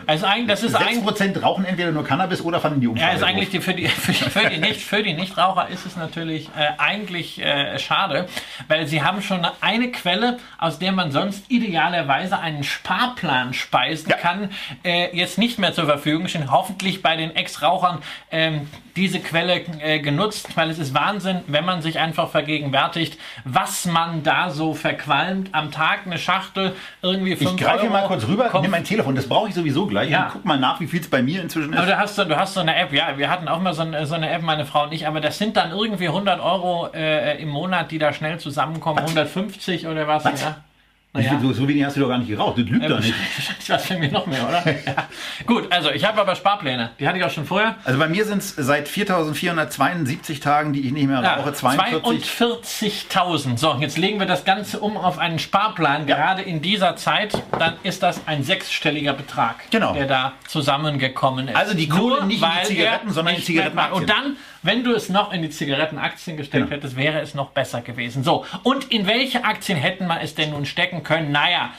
[0.07, 1.05] Also eigentlich, das ist 6 eigentlich.
[1.05, 3.17] Prozent rauchen entweder nur Cannabis oder fanden die Ja, Umfrage.
[3.17, 5.97] ist eigentlich die, für, die, für, die, für, die nicht, für die Nichtraucher ist es
[5.97, 8.27] natürlich äh, eigentlich äh, schade,
[8.69, 14.17] weil sie haben schon eine Quelle, aus der man sonst idealerweise einen Sparplan speisen Ja.
[14.17, 14.51] kann,
[14.85, 16.51] äh, jetzt nicht mehr zur Verfügung stehen.
[16.51, 17.99] Hoffentlich bei den Ex-Rauchern
[18.31, 23.85] ähm, diese Quelle äh, genutzt, weil es ist Wahnsinn, wenn man sich einfach vergegenwärtigt, was
[23.87, 25.51] man da so verqualmt.
[25.53, 27.93] Am Tag eine Schachtel, irgendwie 5 Ich greife Euro.
[27.93, 30.11] mal kurz rüber, nimm mein Telefon, das brauche ich sowieso gleich.
[30.11, 30.27] Ja.
[30.27, 31.91] Und guck mal nach, wie viel es bei mir inzwischen aber ist.
[31.91, 34.07] du hast, so, du hast so eine App, ja, wir hatten auch mal so eine,
[34.07, 37.41] so eine App, meine Frau und ich, aber das sind dann irgendwie 100 Euro äh,
[37.41, 40.25] im Monat, die da schnell zusammenkommen, 150 oder was.
[40.25, 40.43] Was?
[40.43, 40.57] Ja.
[41.13, 43.15] Viel- So, so wenig hast du doch gar nicht geraucht, das lügt doch nicht.
[43.67, 44.65] Das für mir noch mehr, oder?
[44.87, 45.09] ja.
[45.47, 46.91] Gut, also ich habe aber Sparpläne.
[47.01, 47.77] Die hatte ich auch schon vorher.
[47.85, 52.31] Also bei mir sind es seit 4472 Tagen, die ich nicht mehr Ja, rauche, 42.
[52.31, 53.59] 42.000.
[53.59, 56.07] So, jetzt legen wir das Ganze um auf einen Sparplan.
[56.07, 59.93] Gerade in dieser Zeit, dann ist das ein sechsstelliger Betrag, Genau.
[59.95, 61.57] der da zusammengekommen ist.
[61.57, 64.85] Also die Kohle Nur nicht in die Zigaretten, er sondern in mehr- Und dann, wenn
[64.85, 66.77] du es noch in die Zigarettenaktien gesteckt Genau.
[66.77, 68.23] hättest, wäre es noch besser gewesen.
[68.25, 71.33] So, und in welche Aktien hätten wir es denn nun stecken können?
[71.33, 71.71] Naja,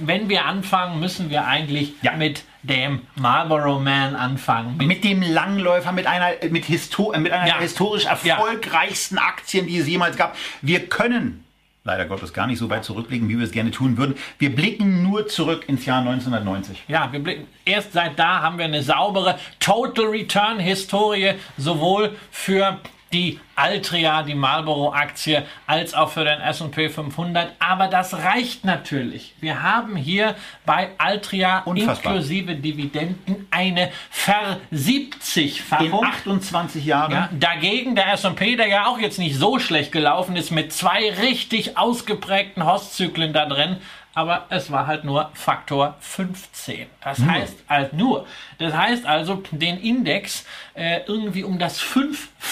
[0.00, 2.12] wenn wir anfangen, müssen wir eigentlich Ja.
[2.12, 4.76] mit dem Marlboro Man anfangen.
[4.78, 7.54] mit dem Langläufer, mit einer, mit, Histo mit einer Ja.
[7.54, 10.36] der historisch erfolgreichsten Aktien, die es jemals gab.
[10.62, 11.44] Wir können
[11.86, 14.16] leider Gottes gar nicht so weit zurückblicken, wie wir es gerne tun würden.
[14.38, 16.84] Wir blicken nur zurück ins Jahr 1990.
[16.88, 22.78] Ja, wir blicken, erst seit da haben wir eine saubere Total Return Historie, sowohl für
[23.16, 27.52] die Altria, die Marlboro-Aktie, als auch für den S&P 500.
[27.58, 29.34] Aber das reicht natürlich.
[29.40, 30.34] Wir haben hier
[30.66, 32.12] bei Altria Unfassbar.
[32.12, 36.04] inklusive Dividenden eine In Ver-70-Fachung.
[36.04, 37.12] 28 Jahren.
[37.12, 41.10] Ja, dagegen der S&P, der ja auch jetzt nicht so schlecht gelaufen ist, mit zwei
[41.10, 43.78] richtig ausgeprägten Hosszyklen da drin,
[44.16, 46.86] aber es war halt nur Faktor 15.
[47.02, 48.26] Das heißt halt nur,
[48.56, 51.80] das heißt also den Index äh, irgendwie um das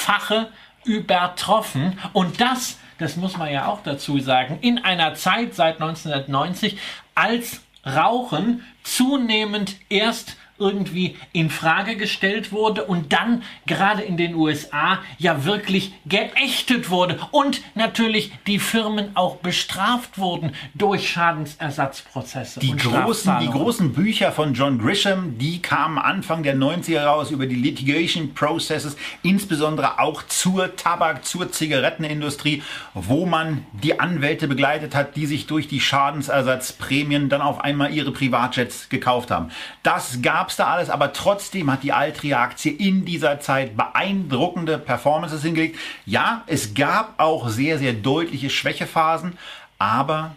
[0.04, 0.48] Fünffache
[0.84, 1.98] übertroffen.
[2.12, 6.78] Und das, das muss man ja auch dazu sagen, in einer Zeit seit 1990,
[7.14, 15.00] als Rauchen zunehmend erst irgendwie in Frage gestellt wurde und dann gerade in den USA
[15.18, 22.60] ja wirklich geächtet wurde und natürlich die Firmen auch bestraft wurden durch Schadensersatzprozesse.
[22.60, 27.46] Die großen, die großen Bücher von John Grisham, die kamen Anfang der 90er raus über
[27.46, 32.62] die Litigation Processes, insbesondere auch zur Tabak, zur Zigarettenindustrie,
[32.94, 38.12] wo man die Anwälte begleitet hat, die sich durch die Schadensersatzprämien dann auf einmal ihre
[38.12, 39.50] Privatjets gekauft haben.
[39.82, 45.42] Das gab es da alles, aber trotzdem hat die Altria-Aktie in dieser Zeit beeindruckende Performances
[45.42, 45.78] hingelegt.
[46.07, 49.38] Ja, es gab auch sehr, sehr deutliche Schwächephasen,
[49.78, 50.35] aber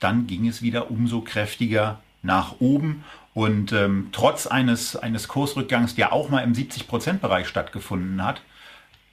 [0.00, 3.04] dann ging es wieder umso kräftiger nach oben.
[3.34, 8.42] Und ähm, trotz eines, eines Kursrückgangs, der auch mal im 70%-Bereich stattgefunden hat,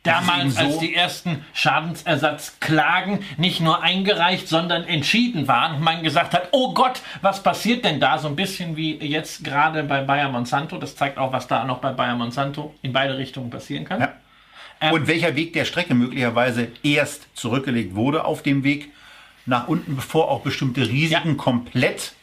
[0.05, 6.33] damals, so als die ersten Schadensersatzklagen nicht nur eingereicht, sondern entschieden waren und man gesagt
[6.33, 8.17] hat, oh Gott, was passiert denn da?
[8.17, 10.77] So ein bisschen wie jetzt gerade bei Bayer Monsanto.
[10.77, 14.01] Das zeigt auch, was da noch bei Bayer Monsanto in beide Richtungen passieren kann.
[14.01, 14.13] Ja.
[14.81, 18.91] Ähm, und welcher Weg der Strecke möglicherweise erst zurückgelegt wurde auf dem Weg
[19.45, 21.35] nach unten, bevor auch bestimmte Risiken ja.
[21.35, 22.13] komplett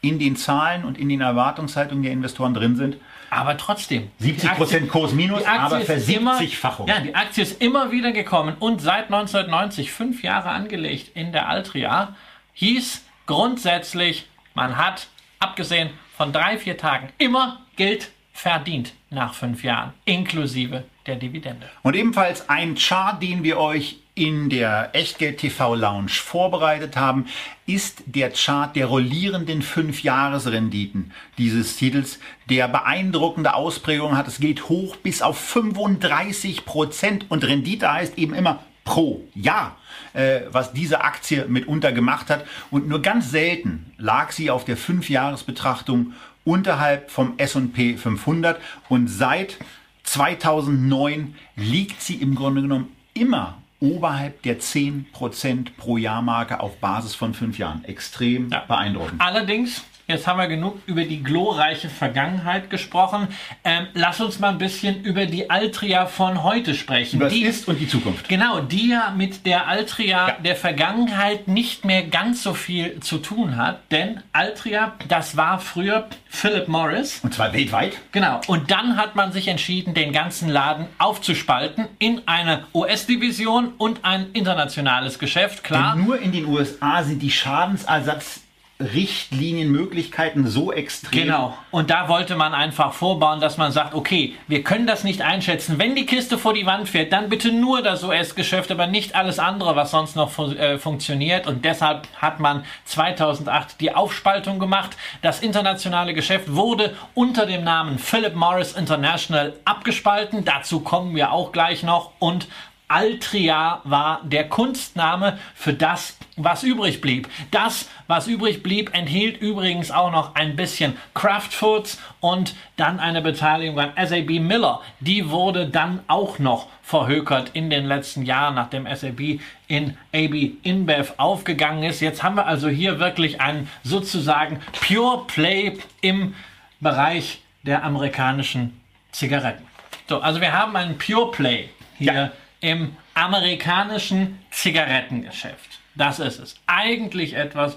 [0.00, 2.96] in den Zahlen und in den Erwartungshaltungen der Investoren drin sind.
[3.32, 4.10] Aber trotzdem.
[4.18, 6.86] 70 Prozent Kurs minus, aber versiebzigfachung.
[6.86, 11.48] Ja, die Aktie ist immer wieder gekommen und seit 1990, fünf Jahre angelegt in der
[11.48, 12.14] Altria,
[12.52, 15.06] hieß grundsätzlich, man hat,
[15.38, 21.70] abgesehen von drei, vier Tagen, immer Geld verdient nach fünf Jahren, inklusive der Dividende.
[21.82, 27.26] Und ebenfalls ein Chart, den wir euch in der Echtgeld TV Lounge vorbereitet haben,
[27.66, 32.18] ist der Chart der rollierenden 5-Jahres-Renditen dieses Titels,
[32.50, 34.28] der beeindruckende Ausprägungen hat.
[34.28, 39.78] Es geht hoch bis auf 35 Prozent und Rendite heißt eben immer pro Jahr,
[40.12, 42.44] äh, was diese Aktie mitunter gemacht hat.
[42.70, 46.12] Und nur ganz selten lag sie auf der 5-Jahres-Betrachtung
[46.44, 49.58] unterhalb vom S&P 500 und seit
[50.02, 57.14] 2009 liegt sie im Grunde genommen immer oberhalb der 10% pro Jahr Marke auf Basis
[57.14, 57.84] von fünf Jahren.
[57.84, 58.64] Extrem ja.
[58.66, 59.20] beeindruckend.
[59.20, 63.28] Allerdings Jetzt haben wir genug über die glorreiche Vergangenheit gesprochen.
[63.64, 67.16] Ähm, lass uns mal ein bisschen über die Altria von heute sprechen.
[67.16, 68.28] Über die ist und die Zukunft.
[68.28, 70.36] Genau, die ja mit der Altria ja.
[70.44, 73.90] der Vergangenheit nicht mehr ganz so viel zu tun hat.
[73.90, 77.20] Denn Altria, das war früher Philip Morris.
[77.22, 77.94] Und zwar weltweit.
[78.12, 78.42] Genau.
[78.48, 84.26] Und dann hat man sich entschieden, den ganzen Laden aufzuspalten in eine US-Division und ein
[84.34, 85.64] internationales Geschäft.
[85.64, 85.94] Klar.
[85.96, 88.41] Denn nur in den USA sind die Schadensersatz
[88.82, 91.24] Richtlinienmöglichkeiten so extrem.
[91.24, 91.56] Genau.
[91.70, 95.78] Und da wollte man einfach vorbauen, dass man sagt, okay, wir können das nicht einschätzen.
[95.78, 99.38] Wenn die Kiste vor die Wand fährt, dann bitte nur das US-Geschäft, aber nicht alles
[99.38, 101.46] andere, was sonst noch fu äh, funktioniert.
[101.46, 104.96] Und deshalb hat man 2008 die Aufspaltung gemacht.
[105.22, 110.44] Das internationale Geschäft wurde unter dem Namen Philip Morris International abgespalten.
[110.44, 112.12] Dazu kommen wir auch gleich noch.
[112.18, 112.48] Und
[112.92, 117.26] Altria war der Kunstname für das, was übrig blieb.
[117.50, 123.22] Das, was übrig blieb, enthielt übrigens auch noch ein bisschen Kraft Foods und dann eine
[123.22, 124.82] Beteiligung an SAB Miller.
[125.00, 131.14] Die wurde dann auch noch verhökert in den letzten Jahren, nachdem SAB in AB InBev
[131.16, 132.00] aufgegangen ist.
[132.00, 136.34] Jetzt haben wir also hier wirklich einen sozusagen Pure Play im
[136.80, 138.78] Bereich der amerikanischen
[139.12, 139.66] Zigaretten.
[140.10, 142.12] So, also wir haben einen Pure Play hier.
[142.12, 145.80] Ja im amerikanischen Zigarettengeschäft.
[145.94, 146.54] Das ist es.
[146.66, 147.76] Eigentlich etwas,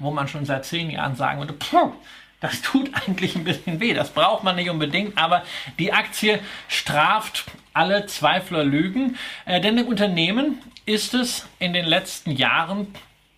[0.00, 1.92] wo man schon seit zehn Jahren sagen würde, puh,
[2.40, 3.94] das tut eigentlich ein bisschen weh.
[3.94, 5.44] Das braucht man nicht unbedingt, aber
[5.78, 9.16] die Aktie straft alle Zweifler Lügen.
[9.44, 12.88] Äh, denn dem Unternehmen ist es in den letzten Jahren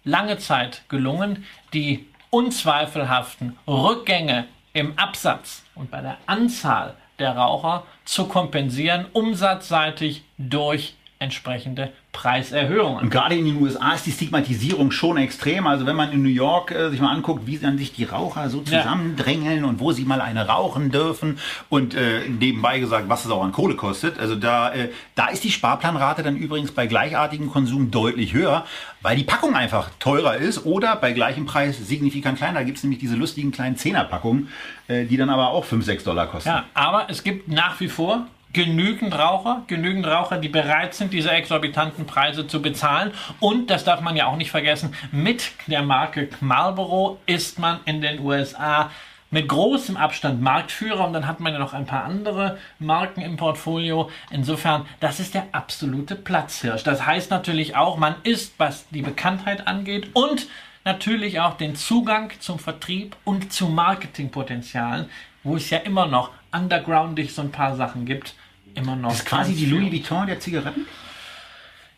[0.04, 8.26] lange Zeit gelungen, die unzweifelhaften Rückgänge im Absatz und bei der Anzahl der Raucher zu
[8.26, 10.94] kompensieren, umsatzseitig durch
[11.24, 13.02] entsprechende Preiserhöhungen.
[13.02, 15.66] Und gerade in den USA ist die Stigmatisierung schon extrem.
[15.66, 18.48] Also wenn man in New York äh, sich mal anguckt, wie dann sich die Raucher
[18.48, 19.68] so zusammendrängeln ja.
[19.68, 23.52] und wo sie mal eine rauchen dürfen und äh, nebenbei gesagt, was es auch an
[23.52, 24.18] Kohle kostet.
[24.18, 28.64] Also da, äh, da ist die Sparplanrate dann übrigens bei gleichartigem Konsum deutlich höher,
[29.02, 32.60] weil die Packung einfach teurer ist oder bei gleichem Preis signifikant kleiner.
[32.60, 34.48] Da gibt es nämlich diese lustigen kleinen Zehnerpackungen,
[34.86, 36.48] äh, die dann aber auch 5, 6 Dollar kosten.
[36.48, 41.30] Ja, aber es gibt nach wie vor genügend Raucher, genügend Raucher, die bereit sind, diese
[41.30, 43.12] exorbitanten Preise zu bezahlen.
[43.40, 48.00] Und, das darf man ja auch nicht vergessen, mit der Marke Marlboro ist man in
[48.00, 48.90] den USA
[49.30, 53.36] mit großem Abstand Marktführer und dann hat man ja noch ein paar andere Marken im
[53.36, 54.08] Portfolio.
[54.30, 56.84] Insofern, das ist der absolute Platzhirsch.
[56.84, 60.46] Das heißt natürlich auch, man ist, was die Bekanntheit angeht und
[60.84, 65.10] natürlich auch den Zugang zum Vertrieb und zu Marketingpotenzialen
[65.44, 68.34] wo es ja immer noch undergroundig so ein paar Sachen gibt,
[68.74, 69.10] immer noch.
[69.10, 70.86] Das ist quasi die Louis Vuitton der Zigaretten?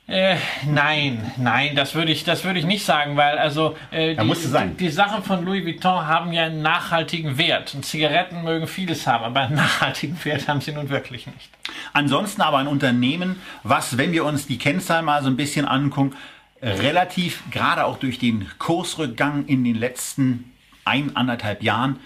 [0.09, 0.37] Äh,
[0.69, 4.77] nein, nein, das würde ich, das würde ich nicht sagen, weil also äh, sein.
[4.77, 7.75] die, die Sachen von Louis Vuitton haben ja einen nachhaltigen Wert.
[7.75, 11.51] Und Zigaretten mögen vieles haben, aber einen nachhaltigen Wert haben sie nun wirklich nicht.
[11.93, 16.15] Ansonsten aber ein Unternehmen, was, wenn wir uns die Kennzahlen mal so ein bisschen angucken,
[16.63, 20.53] relativ, gerade auch durch den Kursrückgang in den letzten
[20.85, 21.99] ein, anderthalb Jahren,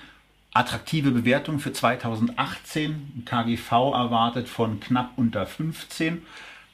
[0.53, 2.91] attraktive Bewertung für 2018.
[2.91, 6.23] Ein KGV erwartet von knapp unter 15.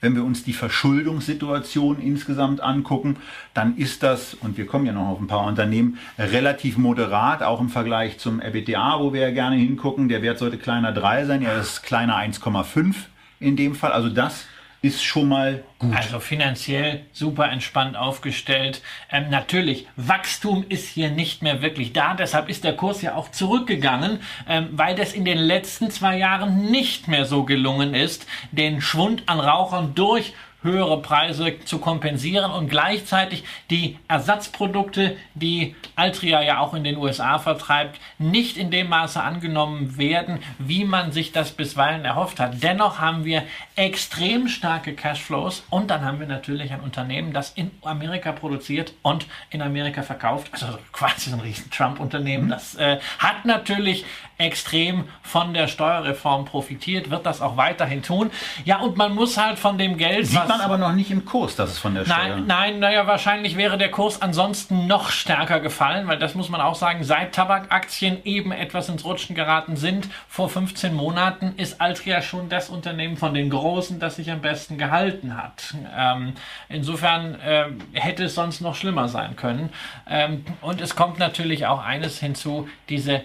[0.01, 3.17] Wenn wir uns die Verschuldungssituation insgesamt angucken,
[3.55, 7.61] dann ist das, und wir kommen ja noch auf ein paar Unternehmen, relativ moderat, auch
[7.61, 10.09] im Vergleich zum EBITDA, wo wir ja gerne hingucken.
[10.09, 12.95] Der Wert sollte kleiner 3 sein, er ist kleiner 1,5
[13.41, 13.93] in dem Fall.
[13.93, 14.47] Also das
[14.83, 15.95] ist schon mal gut.
[15.95, 18.83] Also finanziell super entspannt aufgestellt.
[19.11, 22.15] Ähm, natürlich, Wachstum ist hier nicht mehr wirklich da.
[22.15, 26.71] Deshalb ist der Kurs ja auch zurückgegangen, ähm, weil das in den letzten zwei Jahren
[26.71, 32.69] nicht mehr so gelungen ist, den Schwund an Rauchern durch höhere Preise zu kompensieren und
[32.69, 39.23] gleichzeitig die Ersatzprodukte, die Altria ja auch in den USA vertreibt, nicht in dem Maße
[39.23, 42.63] angenommen werden, wie man sich das bisweilen erhofft hat.
[42.63, 43.45] Dennoch haben wir
[43.77, 49.27] extrem starke Cashflows und dann haben wir natürlich ein Unternehmen, das in Amerika produziert und
[49.51, 50.51] in Amerika verkauft.
[50.53, 52.49] Also quasi so ein riesen Trump-Unternehmen.
[52.49, 54.05] Das äh, hat natürlich
[54.39, 58.31] extrem von der Steuerreform profitiert, wird das auch weiterhin tun.
[58.65, 61.57] Ja, und man muss halt von dem Geld, Sieht man aber noch nicht im Kurs,
[61.57, 62.17] dass es von der Steuer...
[62.17, 66.61] Nein, nein, naja, wahrscheinlich wäre der Kurs ansonsten noch stärker gefallen, weil das muss man
[66.61, 72.21] auch sagen, seit Tabakaktien eben etwas ins Rutschen geraten sind, vor 15 Monaten ist Altria
[72.21, 75.75] schon das Unternehmen von den Großen, das sich am besten gehalten hat.
[75.97, 76.35] Ähm,
[76.69, 79.71] insofern äh, hätte es sonst noch schlimmer sein können.
[80.09, 83.23] Ähm, und es kommt natürlich auch eines hinzu, diese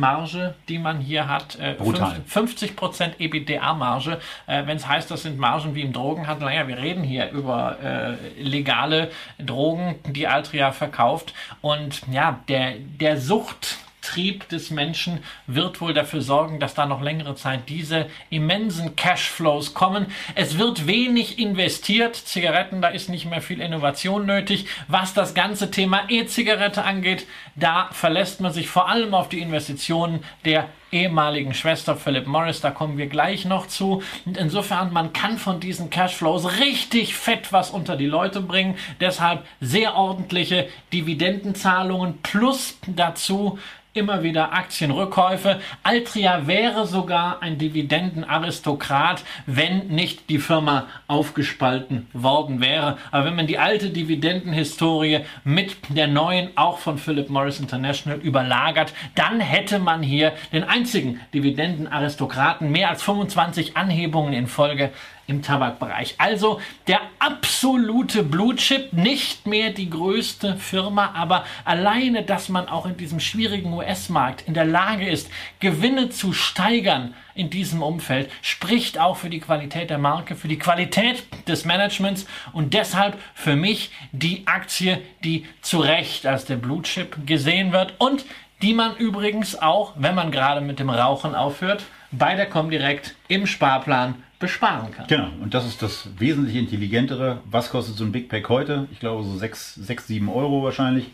[0.00, 1.58] Wahnsinnsmarge, die man hier hat.
[1.60, 2.20] Äh, Brutal.
[2.28, 6.48] 50% EBITDA-Marge, äh, wenn es heißt, das sind Margen wie im Drogenhandel.
[6.48, 11.34] Naja, wir reden hier über äh, legale Drogen, die Altria verkauft.
[11.60, 17.34] Und ja, der, der Suchttrieb des Menschen wird wohl dafür sorgen, dass da noch längere
[17.34, 20.06] Zeit diese immensen Cashflows kommen.
[20.34, 22.16] Es wird wenig investiert.
[22.16, 24.66] Zigaretten, da ist nicht mehr viel Innovation nötig.
[24.86, 27.26] Was das ganze Thema E-Zigarette angeht,
[27.58, 32.70] da verlässt man sich vor allem auf die Investitionen der ehemaligen Schwester Philip Morris, da
[32.70, 34.02] kommen wir gleich noch zu.
[34.24, 38.76] Und insofern, man kann von diesen Cashflows richtig fett was unter die Leute bringen.
[39.00, 43.58] Deshalb sehr ordentliche Dividendenzahlungen plus dazu
[43.98, 45.60] immer wieder Aktienrückkäufe.
[45.82, 52.98] Altria wäre sogar ein Dividendenaristokrat, wenn nicht die Firma aufgespalten worden wäre.
[53.10, 58.92] Aber wenn man die alte Dividendenhistorie mit der neuen, auch von Philip Morris International, überlagert,
[59.14, 64.90] dann hätte man hier den einzigen Dividendenaristokraten, mehr als 25 Anhebungen in Folge
[65.28, 66.14] im Tabakbereich.
[66.18, 72.86] Also der absolute Blue Chip, nicht mehr die größte Firma, aber alleine, dass man auch
[72.86, 78.98] in diesem schwierigen US-Markt in der Lage ist, Gewinne zu steigern in diesem Umfeld, spricht
[78.98, 83.90] auch für die Qualität der Marke, für die Qualität des Managements und deshalb für mich
[84.12, 88.24] die Aktie, die zu Recht als der Blue Chip gesehen wird und
[88.62, 93.46] die man übrigens auch, wenn man gerade mit dem Rauchen aufhört, bei der Comdirect im
[93.46, 95.06] Sparplan besparen kann.
[95.08, 97.40] Genau, und das ist das wesentlich intelligentere.
[97.44, 98.86] Was kostet so ein Big Pack heute?
[98.92, 101.10] Ich glaube so 6, 6 7 Euro wahrscheinlich.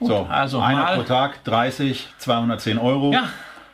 [0.00, 3.12] so, also einer pro Tag, 30, 210 Euro.
[3.12, 3.28] Ja,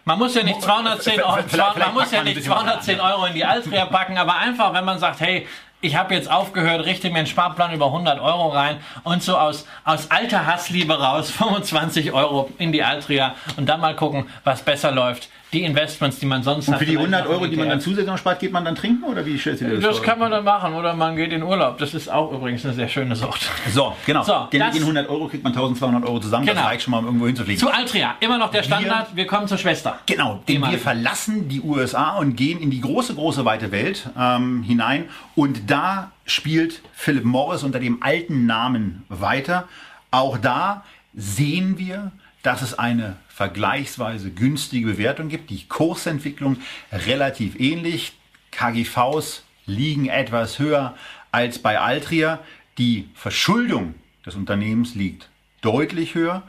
[0.05, 3.26] man muss ja nicht 210 Vielleicht- Euro, man muss ja nicht bisschen was 210 Euro
[3.26, 5.46] in die Altria packen, aber einfach, wenn man sagt, hey,
[5.83, 9.66] ich habe jetzt aufgehört, richte mir einen Sparplan über 100 Euro rein und so aus,
[9.85, 14.90] aus alter Hassliebe raus 25 Euro in die Altria und dann mal gucken, was besser
[14.92, 15.29] läuft.
[15.52, 16.78] Die Investments, die man sonst Und hat.
[16.78, 18.76] für die vielleicht 100 noch Euro, die man dann zusätzlich noch spart, geht man dann
[18.76, 20.06] trinken oder wie stellst du dir das, Das vor?
[20.06, 21.78] kann man dann machen oder man geht in Urlaub.
[21.78, 23.50] Das ist auch übrigens eine sehr schöne Sucht.
[23.72, 24.22] So, genau.
[24.22, 26.46] So, Den, den 100 Euro kriegt man 1200 Euro zusammen.
[26.46, 26.60] Genau.
[26.60, 27.58] Das reicht schon mal, um irgendwo hinzufliegen.
[27.60, 29.16] Zu Altria, immer noch der Standard.
[29.16, 29.98] Wir kommen zur Schwester.
[30.06, 34.62] Genau, denn wir verlassen die USA und gehen in die große, große, weite Welt ähm,
[34.62, 35.06] hinein.
[35.34, 39.66] Und da spielt Philip Morris unter dem alten Namen weiter.
[40.12, 40.84] Auch da
[41.14, 45.48] sehen wir, dass es eine vergleichsweise günstige Bewertung gibt.
[45.48, 46.59] Die Kursentwicklung
[46.92, 48.12] relativ ähnlich.
[48.50, 50.94] KGVs liegen etwas höher
[51.33, 52.40] als bei Altria.
[52.76, 53.94] Die Verschuldung
[54.26, 55.31] des Unternehmens liegt
[55.62, 56.42] deutlich höher.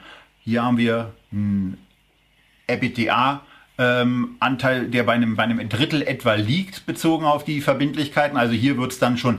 [0.43, 1.77] Hier haben wir einen
[2.67, 8.35] EBITDA-Anteil, der bei einem, bei einem Drittel etwa liegt, bezogen auf die Verbindlichkeiten.
[8.35, 9.37] Also hier wird es dann schon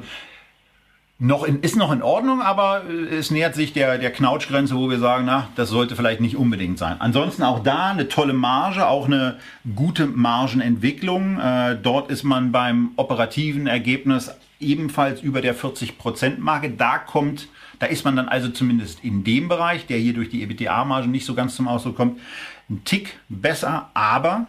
[1.22, 4.90] noch in, ist noch in Ordnung, aber äh, es nähert sich der, der Knautschgrenze, wo
[4.90, 6.96] wir sagen, na, das sollte vielleicht nicht unbedingt sein.
[6.98, 9.38] Ansonsten auch da eine tolle Marge, auch eine
[9.76, 11.38] gute Margenentwicklung.
[11.38, 16.70] Äh, dort ist man beim operativen Ergebnis ebenfalls über der 40%-Marke.
[16.70, 17.46] Da kommt,
[17.79, 21.25] da ist man dann also zumindest in dem Bereich, der hier durch die EBITDA-Marge nicht
[21.25, 22.18] so ganz zum Ausdruck kommt,
[22.68, 24.48] ein Tick besser, aber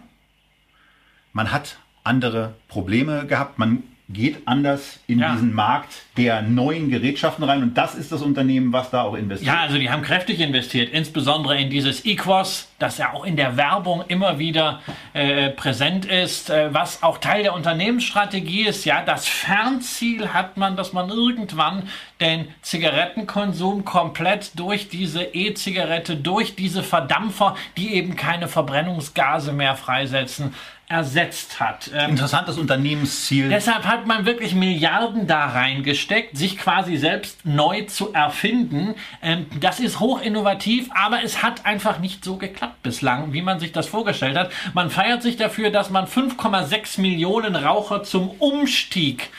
[1.33, 3.59] man hat andere Probleme gehabt.
[3.59, 5.31] Man geht anders in ja.
[5.31, 9.55] diesen Markt der neuen Gerätschaften rein und das ist das Unternehmen, was da auch investiert.
[9.55, 13.55] Ja, also die haben kräftig investiert, insbesondere in dieses Equos, das ja auch in der
[13.55, 14.81] Werbung immer wieder
[15.13, 18.83] äh, präsent ist, äh, was auch Teil der Unternehmensstrategie ist.
[18.83, 21.83] Ja, das Fernziel hat man, dass man irgendwann
[22.19, 30.53] den Zigarettenkonsum komplett durch diese E-Zigarette, durch diese Verdampfer, die eben keine Verbrennungsgase mehr freisetzen,
[30.93, 31.89] ersetzt hat.
[31.93, 33.49] Ähm, Interessantes Unternehmensziel.
[33.49, 38.93] Deshalb hat man wirklich Milliarden da reingesteckt, sich quasi selbst neu zu erfinden.
[39.23, 43.59] Ähm, das ist hoch innovativ, aber es hat einfach nicht so geklappt bislang, wie man
[43.59, 44.51] sich das vorgestellt hat.
[44.75, 49.31] Man feiert sich dafür, dass man 5,6 Millionen Raucher zum Umstieg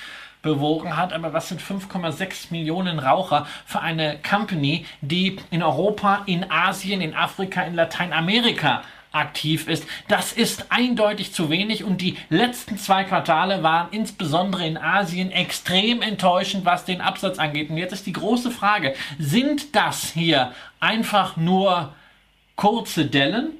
[0.42, 1.12] bewogen hat.
[1.12, 7.14] Aber was sind 5,6 Millionen Raucher für eine Company, die in Europa, in Asien, in
[7.14, 8.82] Afrika, in Lateinamerika
[9.14, 9.86] aktiv ist.
[10.08, 16.02] Das ist eindeutig zu wenig und die letzten zwei Quartale waren insbesondere in Asien extrem
[16.02, 17.70] enttäuschend, was den Absatz angeht.
[17.70, 21.94] Und jetzt ist die große Frage, sind das hier einfach nur
[22.56, 23.52] kurze Dellen,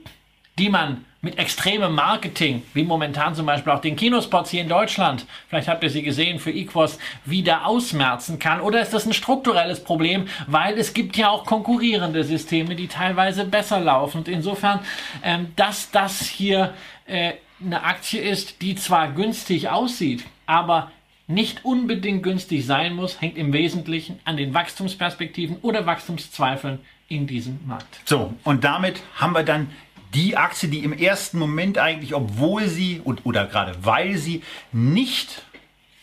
[0.58, 5.24] die man mit extremem Marketing, wie momentan zum Beispiel auch den Kinospots hier in Deutschland,
[5.48, 8.60] vielleicht habt ihr sie gesehen, für Equos wieder ausmerzen kann?
[8.60, 13.46] Oder ist das ein strukturelles Problem, weil es gibt ja auch konkurrierende Systeme, die teilweise
[13.46, 14.18] besser laufen.
[14.18, 14.80] Und insofern,
[15.22, 16.74] ähm, dass das hier
[17.06, 17.32] äh,
[17.64, 20.92] eine Aktie ist, die zwar günstig aussieht, aber
[21.26, 27.60] nicht unbedingt günstig sein muss, hängt im Wesentlichen an den Wachstumsperspektiven oder Wachstumszweifeln in diesem
[27.66, 28.00] Markt.
[28.04, 29.70] So, und damit haben wir dann
[30.14, 34.42] die Aktie, die im ersten Moment eigentlich, obwohl sie und, oder gerade weil sie
[34.72, 35.42] nicht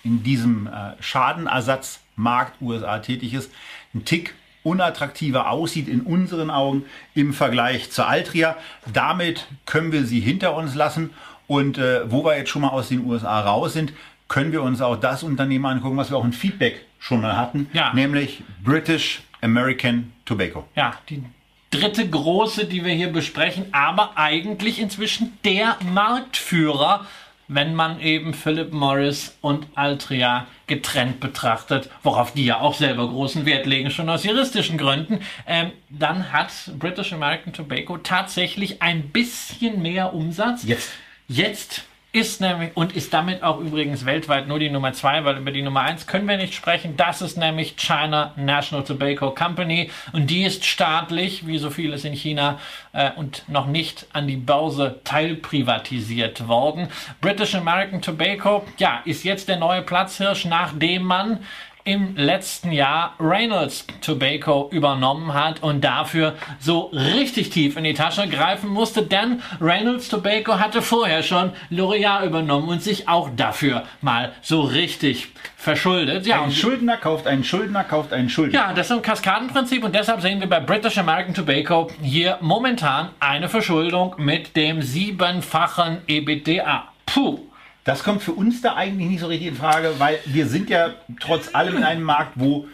[0.03, 3.51] in diesem äh, Schadenersatzmarkt USA tätig ist,
[3.93, 6.85] ein Tick unattraktiver aussieht in unseren Augen
[7.15, 8.55] im Vergleich zur Altria.
[8.93, 11.11] Damit können wir sie hinter uns lassen
[11.47, 13.93] und äh, wo wir jetzt schon mal aus den USA raus sind,
[14.27, 17.67] können wir uns auch das Unternehmen angucken, was wir auch in Feedback schon mal hatten,
[17.73, 17.93] ja.
[17.93, 20.65] nämlich British American Tobacco.
[20.75, 21.23] Ja, die
[21.71, 27.07] dritte große, die wir hier besprechen, aber eigentlich inzwischen der Marktführer,
[27.47, 33.45] wenn man eben Philip Morris und Altria getrennt betrachtet, worauf die ja auch selber großen
[33.45, 39.81] Wert legen, schon aus juristischen Gründen, ähm, dann hat British American Tobacco tatsächlich ein bisschen
[39.81, 40.63] mehr Umsatz.
[40.63, 40.91] Jetzt.
[41.27, 41.83] Jetzt
[42.13, 45.61] ist nämlich und ist damit auch übrigens weltweit nur die Nummer zwei, weil über die
[45.61, 46.97] Nummer eins können wir nicht sprechen.
[46.97, 52.13] Das ist nämlich China National Tobacco Company und die ist staatlich, wie so vieles in
[52.13, 52.59] China,
[52.91, 56.89] äh, und noch nicht an die Börse teilprivatisiert worden.
[57.21, 61.39] British American Tobacco, ja, ist jetzt der neue Platzhirsch, nachdem man
[61.83, 68.27] im letzten Jahr Reynolds Tobacco übernommen hat und dafür so richtig tief in die Tasche
[68.27, 74.33] greifen musste, denn Reynolds Tobacco hatte vorher schon L'Oreal übernommen und sich auch dafür mal
[74.41, 76.25] so richtig verschuldet.
[76.25, 78.59] Ja, ein Schuldner kauft einen Schuldner, kauft einen Schuldner.
[78.59, 83.09] Ja, das ist ein Kaskadenprinzip und deshalb sehen wir bei British American Tobacco hier momentan
[83.19, 86.87] eine Verschuldung mit dem siebenfachen EBITDA.
[87.05, 87.50] Puh.
[87.83, 90.91] Das kommt für uns da eigentlich nicht so richtig in Frage, weil wir sind ja
[91.19, 92.67] trotz allem in einem Markt, wo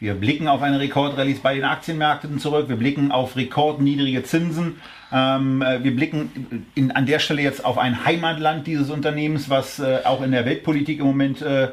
[0.00, 4.80] wir blicken auf eine Rekordrallye bei den Aktienmärkten zurück, wir blicken auf rekordniedrige Zinsen,
[5.12, 9.78] ähm, äh, wir blicken in, an der Stelle jetzt auf ein Heimatland dieses Unternehmens, was
[9.78, 11.68] äh, auch in der Weltpolitik im Moment äh,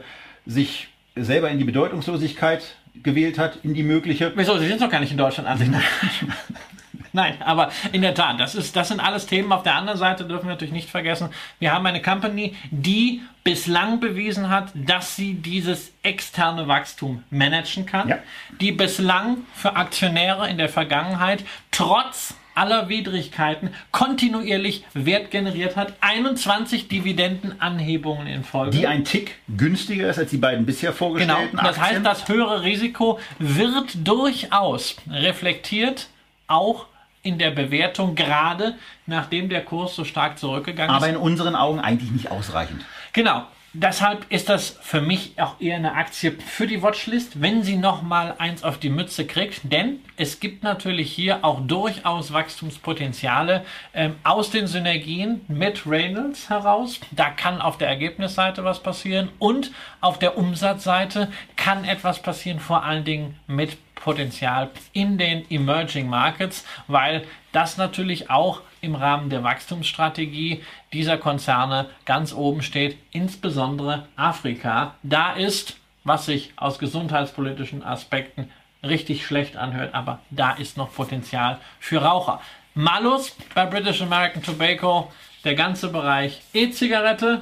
[0.46, 4.34] sich selber in die Bedeutungslosigkeit gewählt hat, in die mögliche.
[4.36, 4.58] Wieso?
[4.58, 5.70] Sie sind doch gar nicht in Deutschland an sich.
[7.14, 9.52] Nein, aber in der Tat, das, ist, das sind alles Themen.
[9.52, 11.30] Auf der anderen Seite dürfen wir natürlich nicht vergessen,
[11.60, 18.10] wir haben eine Company, die bislang bewiesen hat, dass sie dieses externe Wachstum managen kann,
[18.10, 18.18] ja.
[18.60, 25.94] die bislang für Aktionäre in der Vergangenheit trotz aller Widrigkeiten kontinuierlich Wert generiert hat.
[26.02, 28.72] 21 Dividendenanhebungen in Folge.
[28.72, 31.64] Die ein Tick günstiger ist als die beiden bisher vorgestellten genau.
[31.64, 31.98] Das Aktien.
[31.98, 36.08] heißt, das höhere Risiko wird durchaus reflektiert,
[36.48, 36.88] auch
[37.28, 38.76] in der Bewertung, gerade
[39.06, 41.04] nachdem der Kurs so stark zurückgegangen ist.
[41.04, 42.86] Aber in unseren Augen eigentlich nicht ausreichend.
[43.14, 43.46] Genau.
[43.82, 48.36] Deshalb ist das für mich auch eher eine Aktie für die Watchlist, wenn sie nochmal
[48.38, 49.72] eins auf die Mütze kriegt.
[49.72, 53.64] Denn es gibt natürlich hier auch durchaus Wachstumspotenziale
[53.94, 57.00] ähm, aus den Synergien mit Reynolds heraus.
[57.12, 59.72] Da kann auf der Ergebnisseite was passieren und
[60.02, 66.66] auf der Umsatzseite kann etwas passieren, vor allen Dingen mit Potenzial in den Emerging Markets,
[66.88, 70.64] weil das natürlich auch im Rahmen der Wachstumsstrategie
[70.94, 74.96] dieser Konzerne ganz oben steht, insbesondere Afrika.
[75.04, 78.50] Da ist, was sich aus gesundheitspolitischen Aspekten
[78.84, 82.42] richtig schlecht anhört, aber da ist noch Potenzial für Raucher.
[82.74, 85.12] Malus bei British American Tobacco,
[85.44, 87.42] der ganze Bereich E-Zigarette,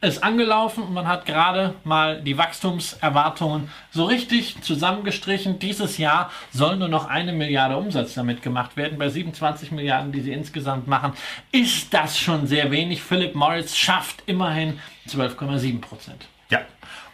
[0.00, 5.58] ist angelaufen und man hat gerade mal die Wachstumserwartungen so richtig zusammengestrichen.
[5.58, 8.98] Dieses Jahr soll nur noch eine Milliarde Umsatz damit gemacht werden.
[8.98, 11.14] Bei 27 Milliarden, die sie insgesamt machen,
[11.50, 13.02] ist das schon sehr wenig.
[13.02, 14.78] Philip Morris schafft immerhin
[15.08, 16.28] 12,7 Prozent.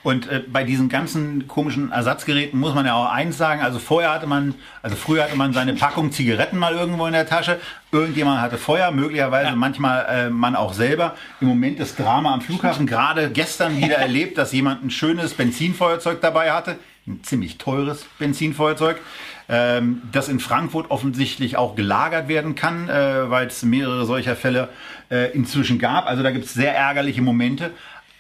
[0.05, 3.63] Und äh, bei diesen ganzen komischen Ersatzgeräten muss man ja auch eins sagen.
[3.63, 7.27] Also vorher hatte man, also früher hatte man seine Packung Zigaretten mal irgendwo in der
[7.27, 7.59] Tasche.
[7.91, 9.57] Irgendjemand hatte Feuer, möglicherweise ja.
[9.57, 11.17] manchmal äh, man auch selber.
[11.41, 12.87] Im Moment das Drama am Flughafen.
[12.87, 16.77] Gerade gestern wieder erlebt, dass jemand ein schönes Benzinfeuerzeug dabei hatte.
[17.07, 19.01] Ein ziemlich teures Benzinfeuerzeug
[19.49, 24.71] ähm, das in Frankfurt offensichtlich auch gelagert werden kann, äh, weil es mehrere solcher Fälle
[25.11, 26.07] äh, inzwischen gab.
[26.07, 27.71] Also da gibt es sehr ärgerliche Momente.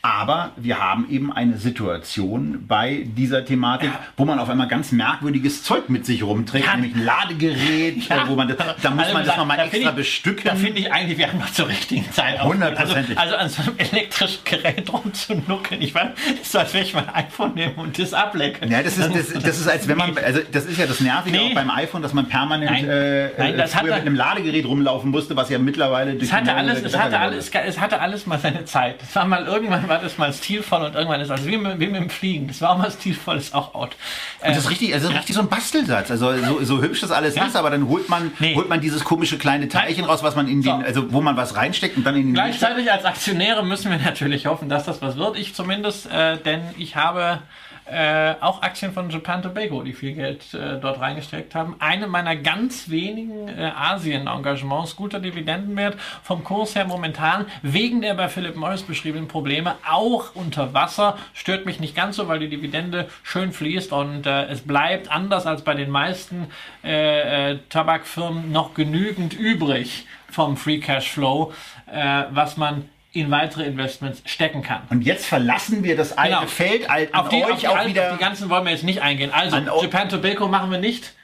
[0.04, 4.00] Aber wir haben eben eine Situation bei dieser Thematik, ja.
[4.18, 6.76] wo man auf einmal ganz merkwürdiges Zeug mit sich rumträgt, ja.
[6.76, 8.28] nämlich ein Ladegerät, ja.
[8.28, 10.44] wo man das, da muss also man das nochmal extra ich, bestücken.
[10.44, 13.16] Da finde ich eigentlich, wir haben noch zur richtigen Zeit Hundertprozentig.
[13.18, 15.80] Also, also an so einem elektrischen Gerät rumzunuckeln.
[15.80, 18.66] Ich meine, das ist so, als wenn ich mein iPhone nehme und das ablecke.
[18.68, 21.38] Ja, das ist, das, das ist als wenn man, also das ist ja das Nervige
[21.38, 21.48] nee.
[21.48, 22.90] auch beim iPhone, dass man permanent Nein.
[22.90, 26.54] Äh, Nein, das früher mit einem Ladegerät rumlaufen musste, was ja mittlerweile durch es hatte
[26.54, 28.96] alles, es hatte alles, es hatte alles mal seine Zeit.
[29.02, 31.86] Es war mal irgendwann war das mal stilvoll und irgendwann ist also wie mit, wie
[31.86, 32.48] mit dem Fliegen.
[32.48, 33.96] Das war auch mal stilvoll, ist auch out.
[34.40, 35.16] Und das ist richtig, also ja.
[35.18, 36.10] richtig so ein Bastelsatz.
[36.10, 37.44] Also so, so hübsch das alles ja.
[37.44, 38.54] ist, aber dann holt man, nee.
[38.54, 40.84] holt man dieses komische kleine Teilchen raus, was man in den, so.
[40.84, 42.34] also wo man was reinsteckt und dann in den.
[42.34, 45.38] Gleichzeitig als Aktionäre müssen wir natürlich hoffen, dass das was wird.
[45.38, 47.40] Ich zumindest, äh, denn ich habe
[47.86, 51.76] äh, auch Aktien von Japan Tobago, die viel Geld äh, dort reingesteckt haben.
[51.80, 58.28] Eine meiner ganz wenigen äh, Asien-Engagements, guter Dividendenwert, vom Kurs her momentan, wegen der bei
[58.28, 63.08] Philip Morris beschriebenen Probleme, auch unter Wasser, stört mich nicht ganz so, weil die Dividende
[63.22, 66.46] schön fließt und äh, es bleibt anders als bei den meisten
[66.82, 71.52] äh, Tabakfirmen noch genügend übrig vom Free Cash Flow,
[71.86, 74.82] was man in weitere Investments stecken kann.
[74.90, 76.46] Und jetzt verlassen wir das alte genau.
[76.46, 78.10] Feld alt auf die, euch auf die, auch wieder.
[78.10, 79.30] Auf die ganzen wollen wir jetzt nicht eingehen.
[79.32, 81.14] Also Japan Tobacco machen wir nicht.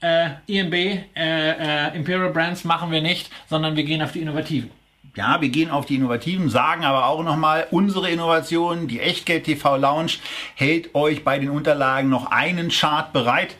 [0.00, 4.70] Äh, EMB, äh, äh, Imperial Brands machen wir nicht, sondern wir gehen auf die Innovativen.
[5.16, 9.76] Ja, wir gehen auf die Innovativen, sagen aber auch nochmal, unsere Innovation, die Echtgeld TV
[9.76, 10.12] Lounge,
[10.56, 13.54] hält euch bei den Unterlagen noch einen Chart bereit,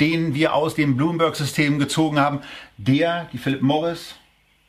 [0.00, 2.40] den wir aus dem Bloomberg-System gezogen haben,
[2.76, 4.16] der die Philip Morris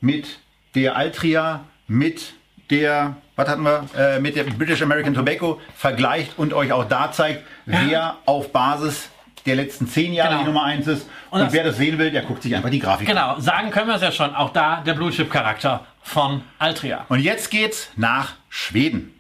[0.02, 0.40] mit
[0.76, 2.34] der Altria mit
[2.70, 7.12] der, was hatten wir, äh, mit der British American Tobacco vergleicht und euch auch da
[7.12, 9.10] zeigt, wer auf Basis
[9.46, 10.42] der letzten zehn Jahre genau.
[10.42, 11.08] die Nummer eins ist.
[11.30, 13.22] Und, und wer das sehen will, der guckt sich einfach die Grafik genau.
[13.22, 13.36] an.
[13.36, 14.34] Genau, sagen können wir es ja schon.
[14.36, 17.06] Auch da der Blue Chip Charakter von Altria.
[17.10, 19.14] Und jetzt geht's nach Schweden.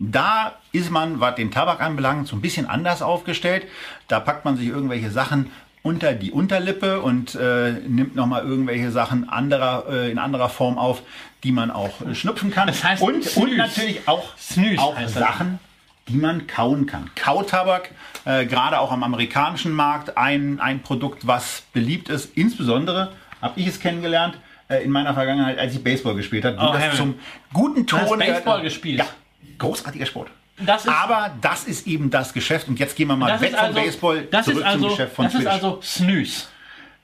[0.00, 3.66] Da ist man, was den Tabak anbelangt, so ein bisschen anders aufgestellt.
[4.06, 5.50] Da packt man sich irgendwelche Sachen
[5.82, 11.02] unter die Unterlippe und äh, nimmt nochmal irgendwelche Sachen anderer, äh, in anderer Form auf,
[11.44, 12.66] die man auch äh, schnupfen kann.
[12.66, 14.34] Das heißt und, und natürlich auch,
[14.78, 15.58] auch Sachen,
[16.08, 17.10] die man kauen kann.
[17.14, 17.90] Kautabak,
[18.24, 22.36] äh, gerade auch am amerikanischen Markt, ein, ein Produkt, was beliebt ist.
[22.36, 26.56] Insbesondere habe ich es kennengelernt äh, in meiner Vergangenheit, als ich Baseball gespielt habe.
[26.60, 27.14] Oh, das zum
[27.52, 28.00] guten Ton.
[28.00, 28.98] Du hast Baseball gespielt?
[28.98, 29.06] Ja,
[29.58, 30.30] großartiger Sport.
[30.60, 32.68] Das ist, Aber das ist eben das Geschäft.
[32.68, 35.24] Und jetzt gehen wir mal weg also, vom Baseball das zurück also, zum Geschäft von
[35.26, 35.44] Das Twitch.
[35.44, 36.46] ist also Snooze.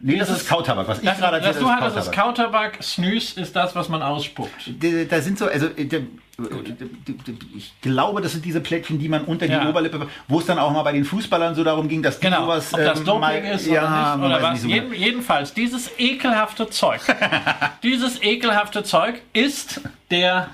[0.07, 0.87] Nee, das, das ist Kautabak.
[0.87, 2.83] Was ich das, gerade erzählt habe, das ist Kautabak.
[2.83, 4.71] Snooze ist das, was man ausspuckt.
[5.09, 9.61] Da sind so, also ich glaube, das sind diese Plättchen, die man unter ja.
[9.61, 12.27] die Oberlippe, wo es dann auch mal bei den Fußballern so darum ging, dass die
[12.27, 12.43] genau.
[12.43, 12.75] sowas.
[12.75, 14.27] Ob das ähm, Doping mal, ist ja, oder nicht.
[14.27, 14.53] Oder was.
[14.53, 17.01] Nicht so Jeden, jedenfalls, dieses ekelhafte Zeug,
[17.83, 19.81] dieses ekelhafte Zeug ist
[20.11, 20.49] der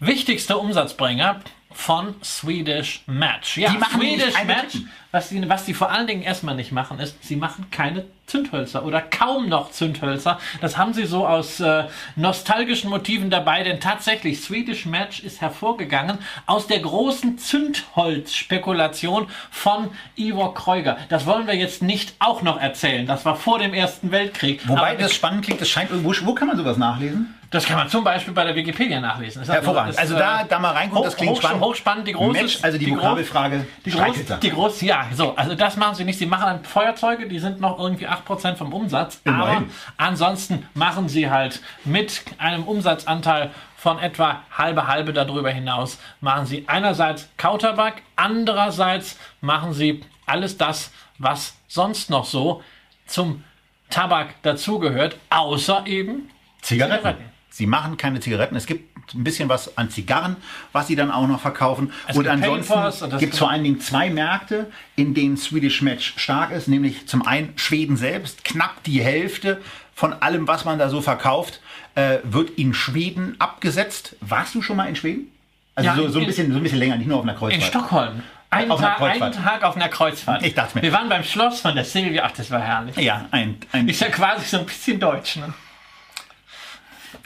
[0.00, 1.40] wichtigste Umsatzbringer
[1.72, 3.56] von Swedish Match.
[3.56, 4.78] Ja, die machen Swedish Match.
[5.16, 8.84] Was die, was die vor allen Dingen erstmal nicht machen, ist, sie machen keine Zündhölzer
[8.84, 10.38] oder kaum noch Zündhölzer.
[10.60, 11.84] Das haben sie so aus äh,
[12.16, 20.52] nostalgischen Motiven dabei, denn tatsächlich Swedish Match ist hervorgegangen aus der großen Zündholzspekulation von Ivo
[20.52, 20.98] Kreuger.
[21.08, 23.06] Das wollen wir jetzt nicht auch noch erzählen.
[23.06, 24.68] Das war vor dem Ersten Weltkrieg.
[24.68, 27.34] Wobei Aber das spannend klingt, das scheint irgendwo, wo kann man sowas nachlesen?
[27.50, 29.42] Das kann man zum Beispiel bei der Wikipedia nachlesen.
[29.42, 29.98] Das Hervorragend.
[29.98, 31.62] Also, da, da mal reingucken, das klingt hoch, spannend.
[31.62, 32.32] Hochspannend, die große.
[32.32, 33.66] Match, also die, die Vokabelfrage.
[33.84, 35.34] Die große, die große, ja, so.
[35.36, 36.18] Also das machen sie nicht.
[36.18, 39.20] Sie machen dann Feuerzeuge, die sind noch irgendwie 8% vom Umsatz.
[39.24, 39.56] Immerhin.
[39.56, 46.46] Aber ansonsten machen sie halt mit einem Umsatzanteil von etwa halbe halbe darüber hinaus machen
[46.46, 52.62] sie einerseits Kautabak, andererseits machen sie alles das, was sonst noch so
[53.06, 53.44] zum
[53.90, 56.30] Tabak dazugehört, außer eben
[56.62, 56.96] Zigaretten.
[56.96, 57.24] Zigaretten.
[57.50, 58.56] Sie machen keine Zigaretten.
[58.56, 60.36] Es gibt ein bisschen was an Zigarren,
[60.72, 61.92] was sie dann auch noch verkaufen.
[62.06, 66.50] Es und ansonsten gibt es vor allen Dingen zwei Märkte, in denen Swedish Match stark
[66.50, 68.44] ist, nämlich zum einen Schweden selbst.
[68.44, 69.60] Knapp die Hälfte
[69.94, 71.60] von allem, was man da so verkauft,
[71.94, 74.16] äh, wird in Schweden abgesetzt.
[74.20, 75.32] Warst du schon mal in Schweden?
[75.74, 77.62] Also ja, so, so, ein bisschen, so ein bisschen länger, nicht nur auf einer Kreuzfahrt.
[77.62, 78.22] In Stockholm.
[78.48, 80.44] Ein auf Tag, einen Tag auf einer Kreuzfahrt.
[80.44, 80.82] Ich dachte mir.
[80.82, 82.22] Wir waren beim Schloss von der Silvia.
[82.24, 82.96] Ach, das war herrlich.
[82.96, 85.36] Ja, ein, ein ist ja quasi so ein bisschen deutsch.
[85.36, 85.52] Ne?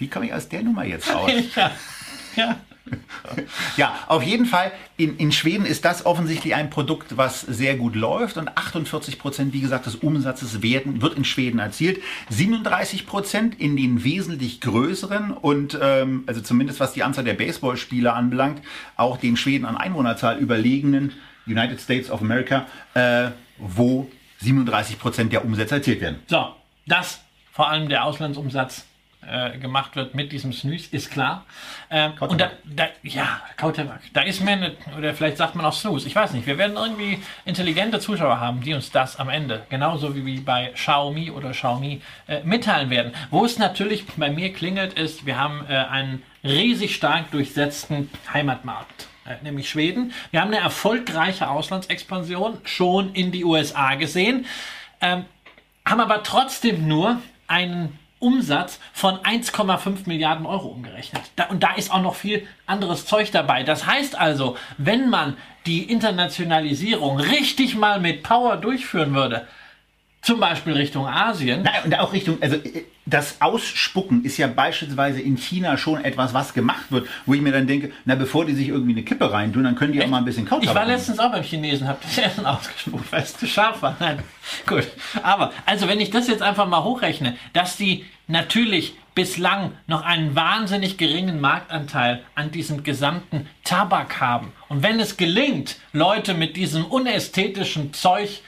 [0.01, 1.30] Wie komme ich aus der Nummer jetzt raus?
[1.57, 1.70] ja.
[2.36, 2.57] ja.
[3.76, 7.94] ja, auf jeden Fall, in, in Schweden ist das offensichtlich ein Produkt, was sehr gut
[7.94, 12.03] läuft und 48 Prozent, wie gesagt, des Umsatzes werden, wird in Schweden erzielt.
[12.30, 18.14] 37 Prozent in den wesentlich größeren und, ähm, also zumindest was die Anzahl der Baseballspieler
[18.14, 18.62] anbelangt,
[18.96, 21.12] auch den Schweden an Einwohnerzahl überlegenen
[21.46, 26.20] United States of America, äh, wo 37 Prozent der Umsätze erzielt werden.
[26.26, 26.55] So,
[26.86, 27.20] das
[27.53, 28.86] vor allem der Auslandsumsatz
[29.31, 31.45] äh, gemacht wird mit diesem Snus, ist klar.
[31.91, 34.01] Ähm, und da, da, ja, Kautabak.
[34.12, 36.47] Da ist mir eine, oder vielleicht sagt man auch Snooze, ich weiß nicht.
[36.47, 41.31] Wir werden irgendwie intelligente Zuschauer haben, die uns das am Ende, genauso wie bei Xiaomi
[41.31, 43.12] oder Xiaomi, äh, mitteilen werden.
[43.31, 49.09] Wo es natürlich bei mir klingelt, ist, wir haben äh, einen riesig stark durchsetzten Heimatmarkt
[49.26, 50.12] äh, nämlich Schweden.
[50.31, 54.47] Wir haben eine erfolgreiche Auslandsexpansion schon in die USA gesehen,
[55.01, 55.24] ähm,
[55.85, 61.22] haben aber trotzdem nur einen Umsatz von 1,5 Milliarden Euro umgerechnet.
[61.36, 63.64] Da, und da ist auch noch viel anderes Zeug dabei.
[63.64, 69.46] Das heißt also, wenn man die Internationalisierung richtig mal mit Power durchführen würde,
[70.22, 71.62] zum Beispiel Richtung Asien.
[71.62, 76.32] Nein, und auch Richtung, also äh, das Ausspucken ist ja beispielsweise in China schon etwas,
[76.32, 79.30] was gemacht wird, wo ich mir dann denke, na bevor die sich irgendwie eine Kippe
[79.32, 80.06] reintun, dann können die Echt?
[80.06, 83.11] auch mal ein bisschen Kaut Ich war letztens auch beim Chinesen, habe das Essen ausgespuckt,
[83.12, 83.96] weil es zu scharf war.
[83.98, 84.20] Nein,
[84.66, 84.86] gut.
[85.22, 90.36] Aber, also wenn ich das jetzt einfach mal hochrechne, dass die natürlich bislang noch einen
[90.36, 94.52] wahnsinnig geringen Marktanteil an diesem gesamten Tabak haben.
[94.68, 98.40] Und wenn es gelingt, Leute mit diesem unästhetischen Zeug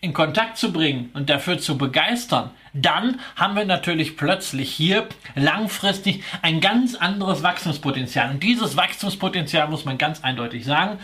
[0.00, 6.22] in Kontakt zu bringen und dafür zu begeistern, dann haben wir natürlich plötzlich hier langfristig
[6.42, 8.30] ein ganz anderes Wachstumspotenzial.
[8.30, 10.98] Und dieses Wachstumspotenzial, muss man ganz eindeutig sagen,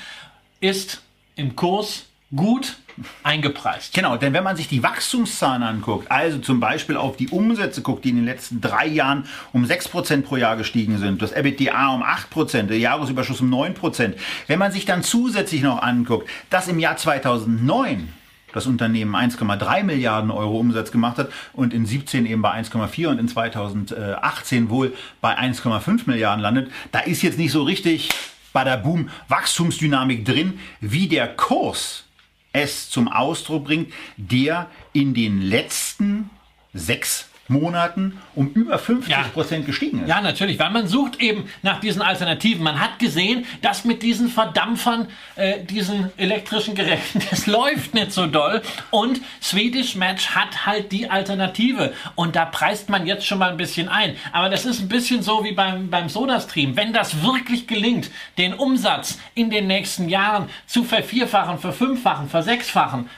[0.60, 1.02] ist
[1.36, 2.76] im Kurs gut
[3.22, 3.92] eingepreist.
[3.92, 8.04] Genau, denn wenn man sich die Wachstumszahlen anguckt, also zum Beispiel auf die Umsätze guckt,
[8.04, 12.02] die in den letzten drei Jahren um 6% pro Jahr gestiegen sind, das EBITDA um
[12.02, 14.14] 8%, der Jahresüberschuss um 9%,
[14.46, 18.12] wenn man sich dann zusätzlich noch anguckt, dass im Jahr 2009
[18.56, 23.18] das Unternehmen 1,3 Milliarden Euro Umsatz gemacht hat und in 17 eben bei 1,4 und
[23.18, 26.72] in 2018 wohl bei 1,5 Milliarden landet.
[26.90, 28.08] Da ist jetzt nicht so richtig
[28.54, 32.04] bei der Boom Wachstumsdynamik drin, wie der Kurs
[32.52, 36.30] es zum Ausdruck bringt, der in den letzten
[36.72, 39.66] sechs Monaten um über 50 Prozent ja.
[39.66, 40.08] gestiegen ist.
[40.08, 42.62] Ja, natürlich, weil man sucht eben nach diesen Alternativen.
[42.64, 48.26] Man hat gesehen, dass mit diesen Verdampfern, äh, diesen elektrischen Geräten, das läuft nicht so
[48.26, 48.62] doll.
[48.90, 51.92] Und Swedish Match hat halt die Alternative.
[52.14, 54.16] Und da preist man jetzt schon mal ein bisschen ein.
[54.32, 56.76] Aber das ist ein bisschen so wie beim, beim SodaStream.
[56.76, 63.08] Wenn das wirklich gelingt, den Umsatz in den nächsten Jahren zu vervierfachen, verfünffachen, versechsfachen,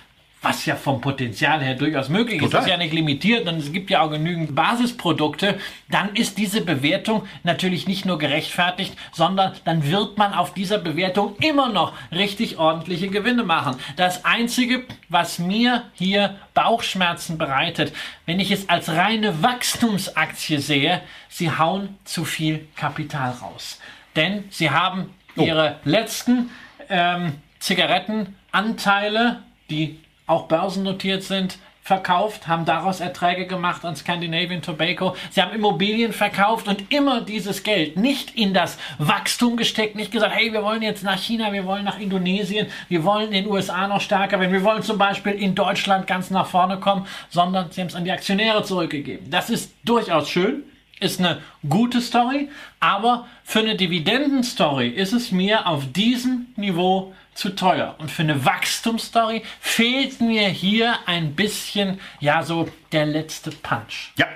[0.40, 2.60] was ja vom Potenzial her durchaus möglich Total.
[2.60, 2.66] ist.
[2.66, 5.58] Ist ja nicht limitiert und es gibt ja auch genügend Basisprodukte.
[5.90, 11.34] Dann ist diese Bewertung natürlich nicht nur gerechtfertigt, sondern dann wird man auf dieser Bewertung
[11.40, 13.76] immer noch richtig ordentliche Gewinne machen.
[13.96, 17.92] Das Einzige, was mir hier Bauchschmerzen bereitet,
[18.24, 23.80] wenn ich es als reine Wachstumsaktie sehe, sie hauen zu viel Kapital raus.
[24.14, 25.42] Denn sie haben oh.
[25.42, 26.50] ihre letzten
[26.88, 29.98] ähm, Zigarettenanteile, die
[30.28, 31.58] auch börsennotiert sind,
[31.88, 35.16] verkauft, haben daraus Erträge gemacht an Scandinavian Tobacco.
[35.30, 40.34] Sie haben Immobilien verkauft und immer dieses Geld nicht in das Wachstum gesteckt, nicht gesagt,
[40.34, 43.88] hey, wir wollen jetzt nach China, wir wollen nach Indonesien, wir wollen in den USA
[43.88, 47.80] noch stärker werden, wir wollen zum Beispiel in Deutschland ganz nach vorne kommen, sondern sie
[47.80, 49.30] haben es an die Aktionäre zurückgegeben.
[49.30, 50.64] Das ist durchaus schön,
[51.00, 52.50] ist eine gute Story,
[52.80, 57.94] aber für eine Dividendenstory ist es mir auf diesem Niveau zu teuer.
[57.98, 64.12] Und für eine Wachstumsstory fehlt mir hier ein bisschen, ja, so der letzte Punch.
[64.16, 64.26] Ja,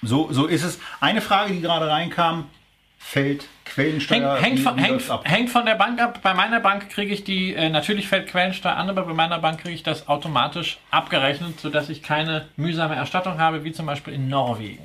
[0.00, 0.78] so, so ist es.
[1.00, 2.48] Eine Frage, die gerade reinkam,
[2.98, 6.20] fällt Quellensteuer hängt, hängt, von, hängt, hängt von der Bank ab.
[6.22, 9.60] Bei meiner Bank kriege ich die, äh, natürlich fällt Quellensteuer an, aber bei meiner Bank
[9.60, 14.28] kriege ich das automatisch abgerechnet, sodass ich keine mühsame Erstattung habe, wie zum Beispiel in
[14.28, 14.84] Norwegen.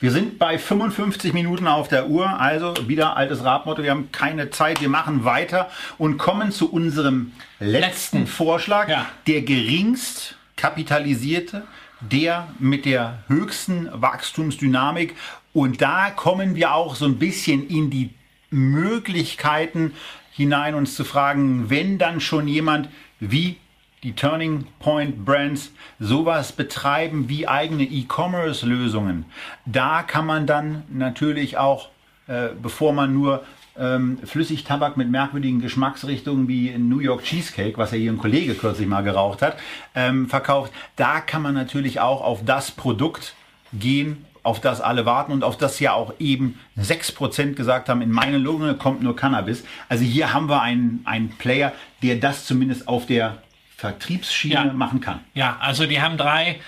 [0.00, 4.50] Wir sind bei 55 Minuten auf der Uhr, also wieder altes Radmotto, wir haben keine
[4.50, 5.68] Zeit, wir machen weiter
[5.98, 8.26] und kommen zu unserem letzten, Letzten.
[8.28, 9.06] Vorschlag, Ja.
[9.26, 11.64] der geringst kapitalisierte,
[12.00, 15.16] der mit der höchsten Wachstumsdynamik
[15.52, 18.10] und da kommen wir auch so ein bisschen in die
[18.50, 19.94] Möglichkeiten
[20.32, 22.88] hinein, uns zu fragen, wenn dann schon jemand
[23.18, 23.56] wie
[24.02, 29.24] die Turning Point Brands sowas betreiben wie eigene E-Commerce-Lösungen,
[29.66, 31.88] da kann man dann natürlich auch,
[32.26, 33.44] äh, bevor man nur
[33.78, 38.88] ähm, Flüssigtabak mit merkwürdigen Geschmacksrichtungen wie New York Cheesecake, was ja hier ein Kollege kürzlich
[38.88, 39.56] mal geraucht hat,
[39.94, 43.34] ähm, verkauft, da kann man natürlich auch auf das Produkt
[43.72, 48.10] gehen, auf das alle warten und auf das ja auch eben 6% gesagt haben, in
[48.10, 49.64] meine Lunge kommt nur Cannabis.
[49.88, 51.72] Also hier haben wir einen, einen Player,
[52.02, 53.42] der das zumindest auf der
[53.78, 54.64] Vertriebsschiene Ja.
[54.64, 55.20] machen kann.
[55.34, 56.60] Ja, also die haben drei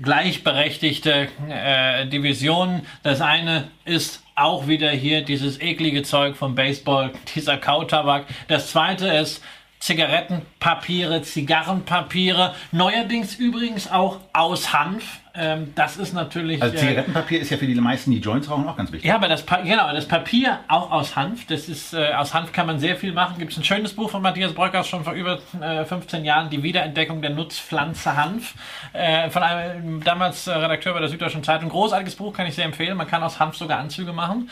[0.00, 2.82] gleichberechtigte äh, Divisionen.
[3.02, 8.26] Das eine ist auch wieder hier dieses eklige Zeug vom Baseball, dieser Kautabak.
[8.48, 9.42] Das zweite ist
[9.80, 15.20] Zigarettenpapiere, Zigarrenpapiere, neuerdings übrigens auch aus Hanf.
[15.38, 16.62] Ähm, das ist natürlich.
[16.62, 19.08] Also äh, Zigarettenpapier ist ja für die meisten, die Joints rauchen, auch ganz wichtig.
[19.08, 21.46] ja, aber das, Pa- genau, das Papier auch aus Hanf.
[21.46, 23.36] Das ist, äh, aus Hanf kann man sehr viel machen.
[23.38, 26.62] Gibt es ein schönes Buch von Matthias Bröckers schon vor über äh, 15 Jahren, die
[26.62, 28.54] Wiederentdeckung der Nutzpflanze Hanf.
[28.92, 31.68] Äh, von einem damals äh, Redakteur bei der Süddeutschen Zeitung.
[31.68, 32.96] Großartiges Buch, kann ich sehr empfehlen.
[32.96, 34.50] Man kann aus Hanf sogar Anzüge machen.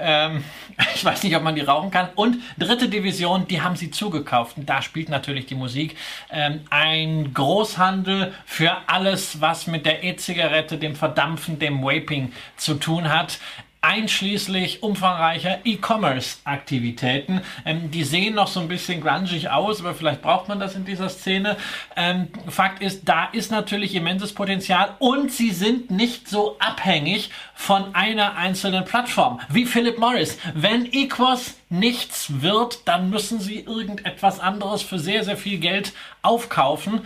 [0.00, 0.44] Ähm,
[0.94, 2.08] ich weiß nicht, ob man die rauchen kann.
[2.14, 4.58] Und dritte Division, die haben sie zugekauft.
[4.58, 5.96] Und da spielt natürlich die Musik.
[6.30, 13.08] Ähm, ein Großhandel für alles, was mit der E-Zigarette, dem Verdampfen, dem Vaping zu tun
[13.08, 13.38] hat
[13.86, 17.40] einschließlich umfangreicher E-Commerce-Aktivitäten.
[17.64, 20.84] Ähm, die sehen noch so ein bisschen grungig aus, aber vielleicht braucht man das in
[20.84, 21.56] dieser Szene.
[21.94, 27.94] Ähm, Fakt ist, da ist natürlich immenses Potenzial und sie sind nicht so abhängig von
[27.94, 30.38] einer einzelnen Plattform wie Philip Morris.
[30.54, 37.02] Wenn Equos nichts wird, dann müssen sie irgendetwas anderes für sehr, sehr viel Geld aufkaufen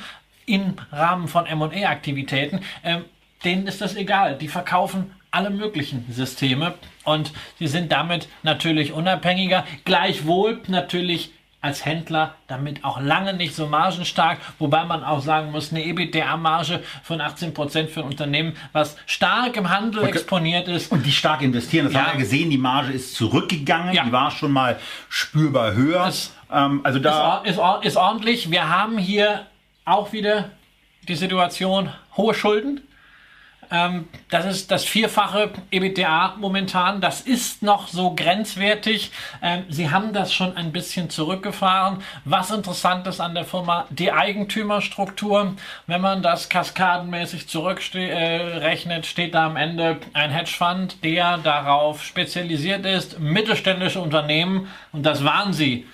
[0.47, 2.61] im Rahmen von M&A-Aktivitäten.
[2.83, 3.05] Ähm,
[3.45, 4.37] denen ist das egal.
[4.37, 6.75] Die verkaufen alle möglichen Systeme
[7.05, 9.65] und sie sind damit natürlich unabhängiger.
[9.85, 15.71] Gleichwohl natürlich als Händler damit auch lange nicht so margenstark, wobei man auch sagen muss,
[15.73, 20.91] eine EBITDA-Marge von 18% für ein Unternehmen, was stark im Handel exponiert ist.
[20.91, 21.85] Und die stark investieren.
[21.85, 22.07] Das Ja.
[22.07, 23.93] haben wir gesehen, die Marge ist zurückgegangen.
[23.93, 24.05] Ja.
[24.05, 24.79] Die war schon mal
[25.11, 26.07] spürbar höher.
[26.07, 28.51] Es- ähm, also da ist, ist, ist ordentlich.
[28.51, 29.45] Wir haben hier
[29.85, 30.51] auch wieder
[31.09, 32.81] die Situation hohe Schulden.
[33.71, 37.01] Ähm, das ist das vierfache EBITDA momentan.
[37.01, 39.11] Das ist noch so grenzwertig.
[39.43, 42.03] Ähm, Sie haben das schon ein bisschen zurückgefahren.
[42.25, 45.55] Was interessant ist an der Firma, die Eigentümerstruktur.
[45.87, 52.85] Wenn man das kaskadenmäßig zurückrechnet, äh, steht da am Ende ein Hedgefonds, der darauf spezialisiert
[52.87, 55.87] ist, mittelständische Unternehmen, und das waren sie,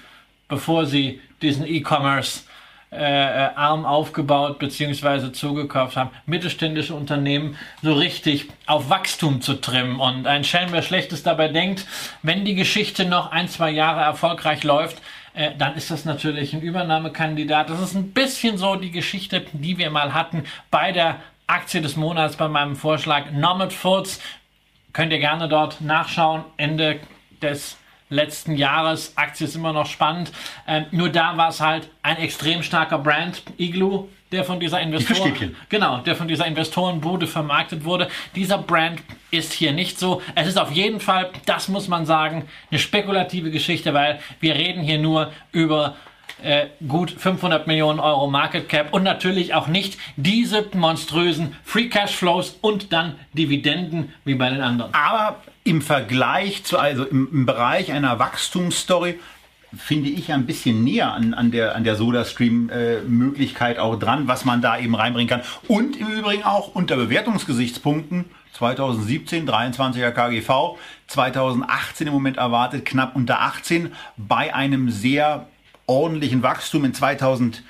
[0.49, 2.45] bevor sie diesen E-Commerce
[2.93, 5.33] äh, äh, arm aufgebaut bzw.
[5.33, 9.99] zugekauft haben, mittelständische Unternehmen so richtig auf Wachstum zu trimmen.
[9.99, 11.85] Und ein Schelm, wer Schlechtes dabei denkt,
[12.23, 15.03] wenn die Geschichte noch ein, zwei Jahre erfolgreich läuft,
[15.35, 17.71] äh, dann ist das natürlich ein Übernahmekandidat.
[17.71, 21.17] Das ist ein bisschen so die Geschichte, die wir mal hatten bei der
[21.49, 24.21] Aktie des Monats bei meinem Vorschlag Nomad Foods.
[24.93, 26.45] Könnt ihr gerne dort nachschauen.
[26.57, 27.01] Ende
[27.43, 27.77] des
[28.09, 29.13] letzten Jahres.
[29.17, 30.33] Aktie ist immer noch spannend.
[30.67, 35.17] Ähm, nur da war es halt ein extrem starker Brand, Igloo, der von dieser Investoren,
[35.17, 35.57] Fischstäbchen.
[35.69, 38.09] genau, der von dieser Investorenbude vermarktet wurde.
[38.35, 40.21] Dieser Brand ist hier nicht so.
[40.35, 44.83] Es ist auf jeden Fall, das muss man sagen, eine spekulative Geschichte, weil wir reden
[44.83, 45.97] hier nur über
[46.43, 52.15] äh, gut 500 Millionen Euro Market Cap und natürlich auch nicht diese monströsen Free Cash
[52.17, 54.93] Flows und dann Dividenden wie bei den anderen.
[54.95, 59.19] aber im Vergleich zu, also im, im Bereich einer Wachstumsstory,
[59.77, 64.63] finde ich, ein bisschen näher an, an der, an der Soda-Stream-Möglichkeit auch dran, was man
[64.63, 65.43] da eben reinbringen kann.
[65.67, 70.79] Und im Übrigen auch unter Bewertungsgesichtspunkten 2017 23er KGV,
[71.09, 75.47] 2018 im Moment erwartet knapp unter 18 bei einem sehr
[75.87, 77.63] ordentlichen Wachstum in 2000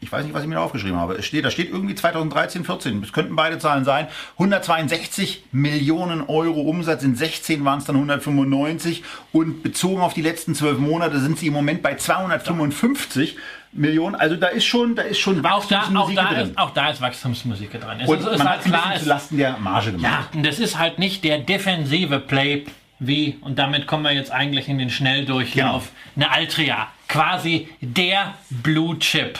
[0.00, 1.14] ich weiß nicht, was ich mir aufgeschrieben habe.
[1.14, 3.00] Es steht, da steht irgendwie 2013, 14.
[3.00, 4.06] Das könnten beide Zahlen sein.
[4.34, 7.02] 162 Millionen Euro Umsatz.
[7.02, 9.02] In 16 waren es dann 195.
[9.32, 13.36] Und bezogen auf die letzten zwölf Monate sind sie im Moment bei 255
[13.72, 14.14] Millionen.
[14.14, 16.50] Also da ist schon, da ist schon Wachstumsmusik auch da, auch da drin.
[16.50, 18.00] Ist, auch da ist Wachstumsmusik drin.
[18.02, 20.28] Es und ist, man halt hat klar, zu Lasten der Marge gemacht.
[20.32, 22.66] Ja, und das ist halt nicht der defensive Play
[22.98, 26.26] wie, und damit kommen wir jetzt eigentlich in den Schnelldurchlauf, genau.
[26.26, 26.88] eine Altria.
[27.08, 29.38] Quasi der Blue Chip.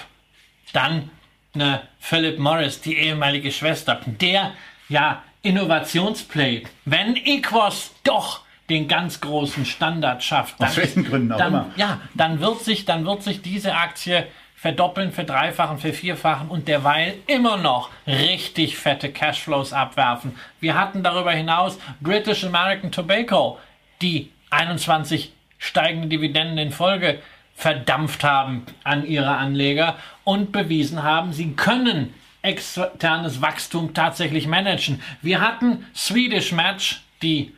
[0.73, 1.11] Dann
[1.55, 4.01] eine Philip Morris, die ehemalige Schwester.
[4.07, 4.53] Der,
[4.89, 6.65] ja, Innovationsplay.
[6.85, 11.71] Wenn Equos doch den ganz großen Standard schafft, dann, Aus welchen Gründen auch dann, immer.
[11.77, 14.27] Ja, dann wird sich, dann wird sich diese Aktie
[14.67, 20.37] verdoppeln, verdreifachen, vervierfachen und derweil immer noch richtig fette Cashflows abwerfen.
[20.59, 23.61] Wir hatten darüber hinaus British American Tobacco,
[24.03, 27.21] die 21 steigende Dividenden in Folge
[27.55, 29.95] verdampft haben an ihre Anleger
[30.25, 32.13] und bewiesen haben, sie können
[32.43, 35.01] externes Wachstum tatsächlich managen.
[35.23, 37.55] Wir hatten Swedish Match, die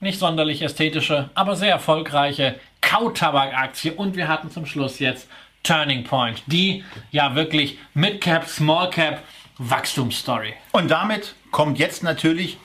[0.00, 5.26] nicht sonderlich ästhetische, aber sehr erfolgreiche Kautabak-Aktie und wir hatten zum Schluss jetzt
[5.68, 9.22] Turning Point, die ja wirklich Mid-Cap, Small-Cap
[9.58, 10.54] Wachstumsstory.
[10.72, 12.56] Und damit kommt jetzt natürlich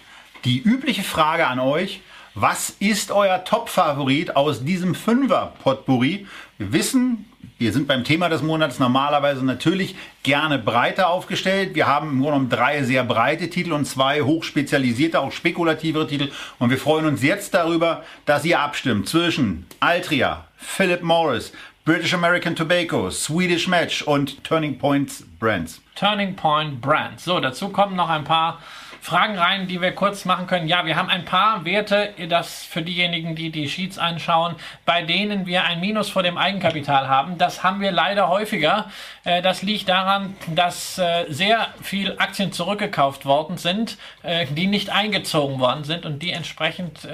[0.46, 2.00] die übliche Frage an euch.
[2.34, 6.26] Was ist euer Top-Favorit aus diesem Fünfer-Potpourri?
[6.58, 7.26] Wir wissen,
[7.58, 11.76] wir sind beim Thema des Monats normalerweise natürlich gerne breiter aufgestellt.
[11.76, 16.32] Wir haben im Grunde drei sehr breite Titel und zwei hochspezialisierte, auch spekulativere Titel.
[16.58, 21.52] Und wir freuen uns jetzt darüber, dass ihr abstimmt zwischen Altria, Philip Morris,
[21.86, 25.82] British American Tobacco, Swedish Match und Turning Point Brands.
[25.96, 27.26] Turning Point Brands.
[27.26, 28.60] So, dazu kommen noch ein paar
[29.02, 30.70] Fragen rein, die wir kurz machen können.
[30.70, 34.56] Ja, wir haben ein paar Werte, das für diejenigen, die die Sheets anschauen,
[34.86, 37.38] bei denen wir ein Minus vor dem Eigenkapital haben.
[37.38, 38.90] Das haben wir leider häufiger.
[39.26, 44.90] Äh, das liegt daran, dass äh, sehr viel Aktien zurückgekauft worden sind, äh, die nicht
[44.90, 47.06] eingezogen worden sind und die entsprechend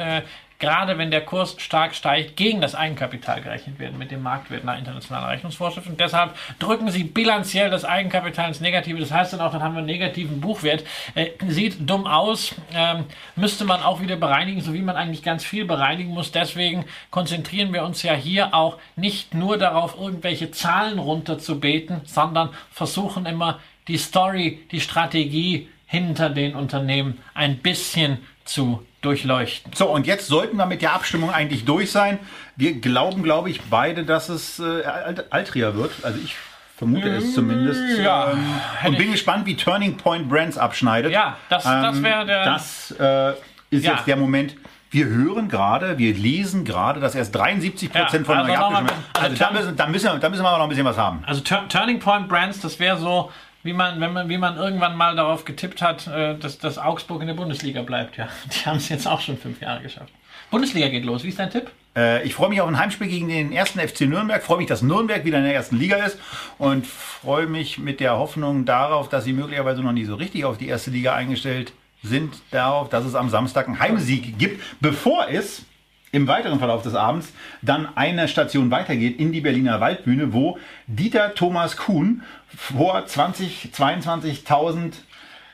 [0.60, 4.78] gerade wenn der Kurs stark steigt, gegen das Eigenkapital gerechnet werden mit dem Marktwert nach
[4.78, 5.88] internationaler Rechnungsvorschrift.
[5.88, 9.00] Und deshalb drücken sie bilanziell das Eigenkapital ins Negative.
[9.00, 10.84] Das heißt dann auch, dann haben wir einen negativen Buchwert.
[11.16, 13.06] Äh, sieht dumm aus, ähm,
[13.38, 16.32] müsste man auch wieder bereinigen, so wie man eigentlich ganz viel bereinigen muss.
[16.32, 23.26] Deswegen konzentrieren wir uns ja hier auch nicht nur darauf, irgendwelche Zahlen runterzubeten, sondern versuchen
[23.26, 29.74] immer die Story, die Strategie hinter den Unternehmen ein bisschen zu durchleuchten.
[29.74, 32.20] So, und jetzt sollten wir mit der Abstimmung eigentlich durch sein.
[32.56, 34.84] Wir glauben, glaube ich, beide, dass es äh,
[35.30, 35.92] Altria wird.
[36.04, 36.36] Also ich
[36.76, 37.82] vermute es zumindest.
[38.00, 38.46] Ja, ähm,
[38.86, 41.12] und bin gespannt, wie Turning Point Brands abschneidet.
[41.12, 42.46] Ja, das, das ähm, wäre der.
[42.46, 43.32] Das äh,
[43.70, 43.94] ist ja.
[43.94, 44.56] jetzt der Moment.
[44.92, 48.92] Wir hören gerade, wir lesen gerade, dass erst 73 Prozent ja, von also euch abgestimmt
[48.92, 49.04] haben.
[49.14, 51.24] Also, also da, müssen, da, müssen, da müssen wir noch ein bisschen was haben.
[51.28, 53.32] Also Turning Point Brands, das wäre so
[53.64, 57.22] wie man, wenn man, wie man irgendwann mal darauf getippt hat, äh, dass, dass Augsburg
[57.22, 58.18] in der Bundesliga bleibt.
[58.18, 60.14] Ja, die haben es jetzt auch schon fünf Jahre geschafft.
[60.52, 61.24] Bundesliga geht los.
[61.24, 61.70] Wie ist dein Tipp?
[61.96, 64.42] Äh, ich freue mich auf ein Heimspiel gegen den ersten FC Nürnberg.
[64.42, 66.18] Freue mich, dass Nürnberg wieder in der ersten Liga ist
[66.58, 70.58] und freue mich mit der Hoffnung darauf, dass sie möglicherweise noch nicht so richtig auf
[70.58, 75.66] die erste Liga eingestellt sind, darauf, dass es am Samstag einen Heimsieg gibt, bevor es
[76.12, 80.58] im weiteren Verlauf des Abends dann eine Station weitergeht in die Berliner Waldbühne, wo
[80.88, 82.24] Dieter Thomas Kuhn
[82.56, 84.94] vor 20, 22.000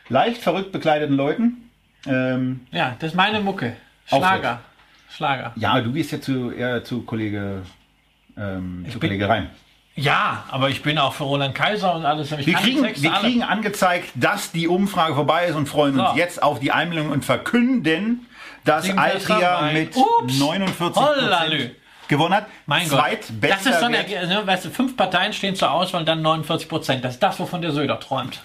[0.10, 1.70] leicht verrückt bekleideten Leuten.
[2.08, 3.76] Ähm, ja, das ist meine Mucke.
[4.06, 4.62] Schlager.
[5.10, 5.53] Schlager.
[5.56, 7.64] Ja, du gehst ja zu, eher zu Kollege,
[8.38, 9.49] ähm, zu Kollege Rein.
[9.95, 12.30] Ja, aber ich bin auch für Roland Kaiser und alles.
[12.30, 16.60] Wir kriegen, wir kriegen angezeigt, dass die Umfrage vorbei ist und freuen uns jetzt auf
[16.60, 18.28] die Einmeldung und verkünden,
[18.66, 21.72] dass Altria mit Ups, 49
[22.07, 22.47] gewonnen hat.
[22.66, 23.01] Mein Gott.
[23.41, 26.68] Das ist so eine, ne, weißt du, fünf Parteien stehen zur Auswahl und dann 49
[26.68, 27.05] Prozent.
[27.05, 28.41] Das ist das, wovon der Söder träumt.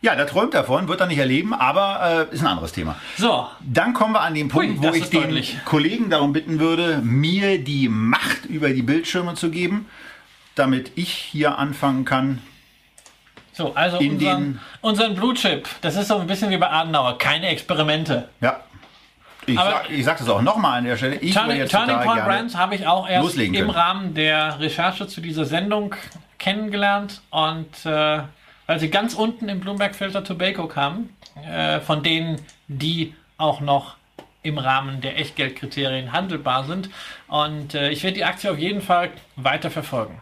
[0.00, 2.94] Ja, der träumt davon, wird er nicht erleben, aber äh, ist ein anderes Thema.
[3.16, 3.48] So.
[3.60, 5.58] Dann kommen wir an den Punkt, Hui, wo ich den deutlich.
[5.64, 9.88] Kollegen darum bitten würde, mir die Macht über die Bildschirme zu geben,
[10.54, 12.38] damit ich hier anfangen kann.
[13.52, 17.48] So, also unseren, unseren Blue Chip, das ist so ein bisschen wie bei Adenauer, keine
[17.48, 18.28] Experimente.
[18.40, 18.60] Ja.
[19.48, 21.16] Ich, Aber sag, ich sage das auch nochmal an der Stelle.
[21.16, 25.44] Ich Turning, Turning Point Brands habe ich auch erst im Rahmen der Recherche zu dieser
[25.44, 25.94] Sendung
[26.38, 28.20] kennengelernt und äh,
[28.66, 33.96] weil sie ganz unten im Bloomberg Filter Tobacco kamen, äh, von denen die auch noch
[34.42, 36.90] im Rahmen der Echtgeldkriterien handelbar sind.
[37.26, 40.20] Und äh, ich werde die Aktie auf jeden Fall weiter verfolgen.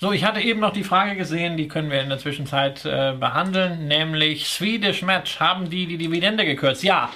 [0.00, 3.14] So, ich hatte eben noch die Frage gesehen, die können wir in der Zwischenzeit äh,
[3.18, 6.84] behandeln, nämlich Swedish Match, haben die die Dividende gekürzt?
[6.84, 7.10] Ja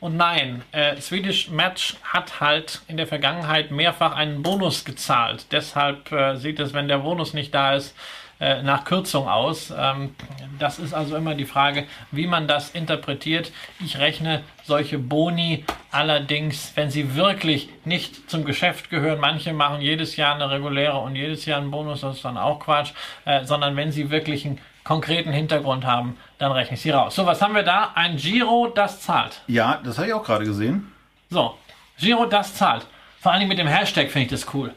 [0.00, 0.62] und nein.
[0.72, 5.46] Äh, Swedish Match hat halt in der Vergangenheit mehrfach einen Bonus gezahlt.
[5.52, 7.94] Deshalb äh, sieht es, wenn der Bonus nicht da ist,
[8.40, 9.70] äh, nach Kürzung aus.
[9.76, 10.14] Ähm,
[10.58, 13.52] das ist also immer die Frage, wie man das interpretiert.
[13.84, 20.16] Ich rechne solche Boni allerdings, wenn sie wirklich nicht zum Geschäft gehören, manche machen jedes
[20.16, 22.92] Jahr eine reguläre und jedes Jahr einen Bonus, das ist dann auch Quatsch,
[23.26, 24.58] äh, sondern wenn sie wirklich einen
[24.94, 27.14] konkreten Hintergrund haben, dann rechne ich sie raus.
[27.14, 27.92] So, was haben wir da?
[27.94, 29.40] Ein Giro, das zahlt.
[29.46, 30.90] Ja, das habe ich auch gerade gesehen.
[31.30, 31.54] So,
[31.96, 32.84] Giro, das zahlt.
[33.20, 34.74] Vor allem mit dem Hashtag finde ich das cool.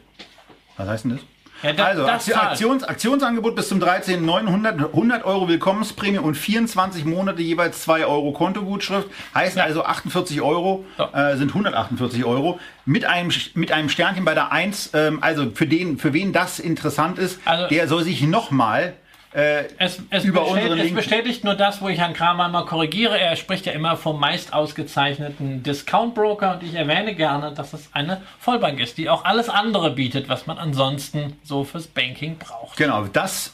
[0.76, 1.20] Was heißt denn das?
[1.64, 2.30] Ja, da- also, das.
[2.32, 9.08] Aktions, Aktionsangebot bis zum 13.900, 100 Euro Willkommensprämie und 24 Monate jeweils 2 Euro Kontogutschrift.
[9.34, 9.64] Heißen Ja.
[9.64, 11.08] also 48 Euro, So.
[11.12, 12.60] äh, sind 148 Euro.
[12.84, 16.60] Mit einem, mit einem Sternchen bei der 1, ähm, also für, den, für wen das
[16.60, 18.92] interessant ist, Also- der soll sich nochmal
[19.34, 20.96] äh, Es, es, Über bestätigt, unseren es Link.
[20.96, 23.18] bestätigt nur das, wo ich Herrn Kramer mal korrigiere.
[23.18, 28.22] Er spricht ja immer vom meist ausgezeichneten Discount-Broker und ich erwähne gerne, dass es eine
[28.38, 32.76] Vollbank ist, die auch alles andere bietet, was man ansonsten so fürs Banking braucht.
[32.76, 33.52] Genau, das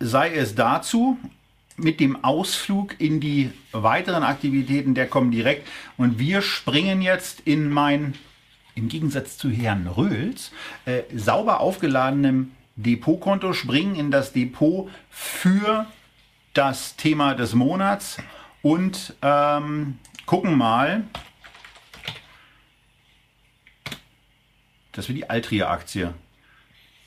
[0.00, 1.18] sei es dazu.
[1.78, 5.68] Mit dem Ausflug in die weiteren Aktivitäten der kommen direkt.
[5.98, 8.14] Und wir springen jetzt in mein,
[8.74, 10.52] im Gegensatz zu Herrn Röhls,
[10.86, 15.86] äh, sauber aufgeladenem Depotkonto, springen in das Depot für
[16.54, 18.18] das Thema des Monats
[18.62, 21.04] und ähm, gucken mal,
[24.92, 26.14] dass wir die Altria-Aktie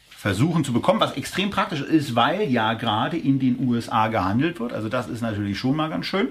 [0.10, 4.74] versuchen zu bekommen, was extrem praktisch ist, weil ja gerade in den USA gehandelt wird.
[4.74, 6.30] Also das ist natürlich schon mal ganz schön.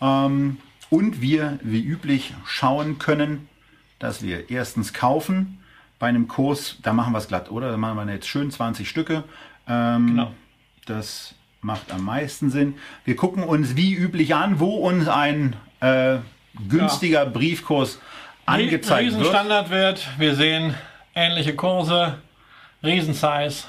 [0.00, 0.58] Ähm,
[0.90, 3.48] und wir wie üblich schauen können,
[3.98, 5.58] dass wir erstens kaufen
[5.98, 7.70] bei einem Kurs, da machen wir es glatt, oder?
[7.70, 9.24] Da machen wir jetzt schön 20 Stücke.
[9.68, 10.32] Ähm, Genau.
[10.86, 12.74] Das macht am meisten Sinn.
[13.04, 16.18] Wir gucken uns wie üblich an, wo uns ein äh,
[16.68, 17.98] günstiger Briefkurs
[18.44, 19.16] angezeigt wird.
[19.16, 20.06] Riesenstandardwert.
[20.18, 20.74] Wir sehen
[21.14, 22.18] ähnliche Kurse,
[22.84, 23.64] Riesensize.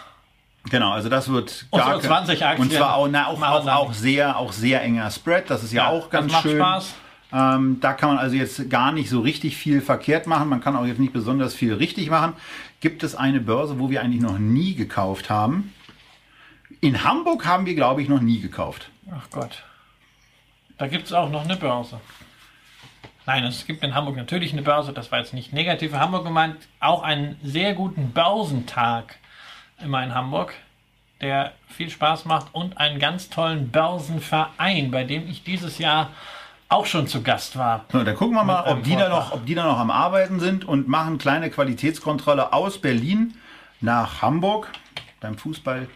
[0.69, 3.41] Genau, also das wird Und gar so kein- 20 Aktien Und zwar auch, na, auch,
[3.41, 5.49] auch, auch sehr, auch sehr enger Spread.
[5.49, 6.57] Das ist ja, Ja, auch ganz das macht schön.
[6.59, 6.93] Spaß.
[7.33, 10.49] Ähm, da kann man also jetzt gar nicht so richtig viel verkehrt machen.
[10.49, 12.33] Man kann auch jetzt nicht besonders viel richtig machen.
[12.79, 15.73] Gibt es eine Börse, wo wir eigentlich noch nie gekauft haben?
[16.79, 18.89] In Hamburg haben wir, glaube ich, noch nie gekauft.
[19.11, 19.63] Ach Gott.
[20.77, 21.99] Da gibt es auch noch eine Börse.
[23.25, 26.23] Nein, es gibt in Hamburg natürlich eine Börse, das war jetzt nicht negativ für Hamburg
[26.23, 29.17] gemeint, auch einen sehr guten Börsentag
[29.83, 30.53] immer in Hamburg,
[31.19, 36.11] der viel Spaß macht und einen ganz tollen Börsenverein, bei dem ich dieses Jahr
[36.69, 37.85] auch schon zu Gast war.
[37.91, 40.39] So, dann gucken wir mal, ob die, da noch, ob die da noch am Arbeiten
[40.39, 43.35] sind und machen kleine Qualitätskontrolle aus Berlin
[43.79, 44.69] nach Hamburg.
[45.19, 45.87] Beim Fußball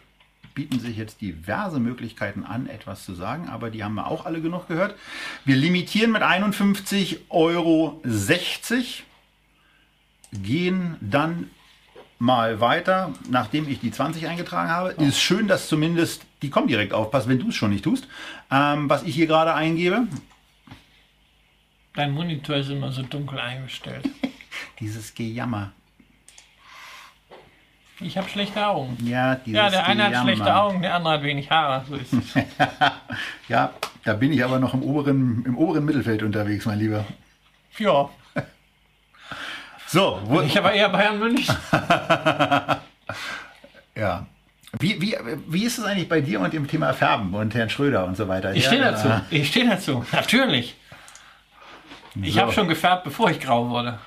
[0.53, 4.41] bieten sich jetzt diverse Möglichkeiten an, etwas zu sagen, aber die haben wir auch alle
[4.41, 4.95] genug gehört.
[5.45, 8.01] Wir limitieren mit 51,60 Euro,
[10.34, 11.49] gehen dann
[12.19, 14.89] mal weiter, nachdem ich die 20 eingetragen habe.
[14.91, 18.07] Ist schön, dass zumindest die kommen direkt aufpasst, wenn du es schon nicht tust.
[18.51, 20.07] Ähm, was ich hier gerade eingebe,
[21.93, 24.07] Dein Monitor ist immer so dunkel eingestellt.
[24.79, 25.73] dieses Gejammer.
[27.99, 28.97] Ich habe schlechte Augen.
[29.03, 31.85] Ja, dieses Ja, der eine hat schlechte Augen, der andere hat wenig Haare.
[31.87, 32.33] So ist es.
[33.47, 33.73] Ja,
[34.05, 37.05] da bin ich aber noch im oberen, im oberen Mittelfeld unterwegs, mein Lieber.
[37.77, 38.09] ja,
[39.87, 41.55] So, wo, ich aber eher Bayern München.
[43.95, 44.25] ja.
[44.79, 45.17] Wie, wie,
[45.47, 48.29] wie ist es eigentlich bei dir und dem Thema Färben und Herrn Schröder und so
[48.29, 48.55] weiter?
[48.55, 49.09] Ich ja, stehe äh, dazu.
[49.29, 50.05] Ich stehe dazu.
[50.13, 50.75] Natürlich.
[52.22, 52.41] Ich So.
[52.41, 53.99] habe schon gefärbt, bevor ich grau wurde.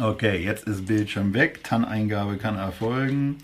[0.00, 1.62] Okay, jetzt ist Bildschirm weg.
[1.64, 3.38] TAN-Eingabe kann erfolgen.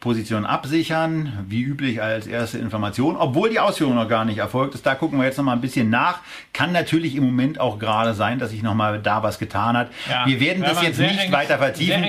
[0.00, 4.84] Position absichern, wie üblich als erste Information, obwohl die Ausführung noch gar nicht erfolgt ist.
[4.84, 6.18] Da gucken wir jetzt noch mal ein bisschen nach.
[6.52, 9.90] Kann natürlich im Moment auch gerade sein, dass sich noch mal da was getan hat.
[10.06, 12.02] Ja, wir werden das jetzt nicht enges- weiter vertiefen.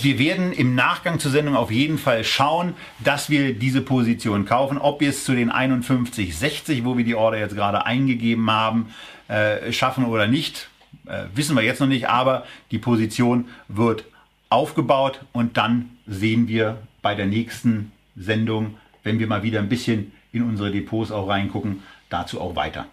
[0.00, 4.78] Wir werden im Nachgang zur Sendung auf jeden Fall schauen, dass wir diese Position kaufen.
[4.78, 8.94] Ob wir es zu den 51,60, wo wir die Order jetzt gerade eingegeben haben,
[9.28, 10.68] äh, schaffen oder nicht,
[11.06, 12.08] äh, wissen wir jetzt noch nicht.
[12.08, 14.04] Aber die Position wird
[14.48, 20.12] aufgebaut und dann sehen wir bei der nächsten Sendung, wenn wir mal wieder ein bisschen
[20.32, 22.86] in unsere Depots auch reingucken, dazu auch weiter.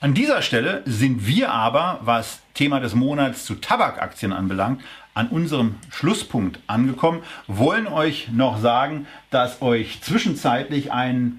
[0.00, 4.82] An dieser Stelle sind wir aber, was Thema des Monats zu Tabakaktien anbelangt,
[5.14, 11.38] an unserem Schlusspunkt angekommen, wollen euch noch sagen, dass euch zwischenzeitlich ein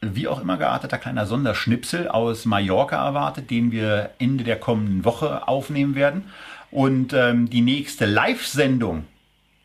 [0.00, 5.48] wie auch immer gearteter kleiner Sonderschnipsel aus Mallorca erwartet, den wir Ende der kommenden Woche
[5.48, 6.24] aufnehmen werden.
[6.70, 9.06] Und ähm, die nächste Live-Sendung,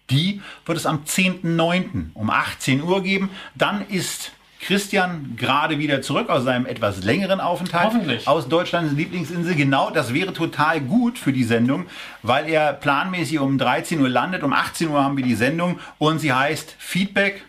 [0.09, 2.11] die wird es am 10.09.
[2.13, 3.29] um 18 Uhr geben.
[3.55, 4.31] Dann ist
[4.63, 8.27] Christian gerade wieder zurück aus seinem etwas längeren Aufenthalt Hoffentlich.
[8.27, 9.55] aus Deutschlands Lieblingsinsel.
[9.55, 11.85] Genau, das wäre total gut für die Sendung,
[12.21, 14.41] weil er planmäßig um 13 Uhr landet.
[14.43, 17.43] Um 18 Uhr haben wir die Sendung und sie heißt Feedback,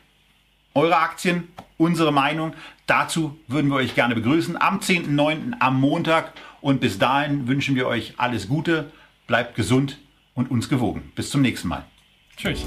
[0.75, 2.55] eure Aktien, unsere Meinung.
[2.87, 5.55] Dazu würden wir euch gerne begrüßen am 10.09.
[5.61, 6.33] am Montag.
[6.61, 8.91] Und bis dahin wünschen wir euch alles Gute,
[9.27, 9.99] bleibt gesund
[10.35, 11.13] und uns gewogen.
[11.15, 11.85] Bis zum nächsten Mal.
[12.37, 12.67] Tschüss.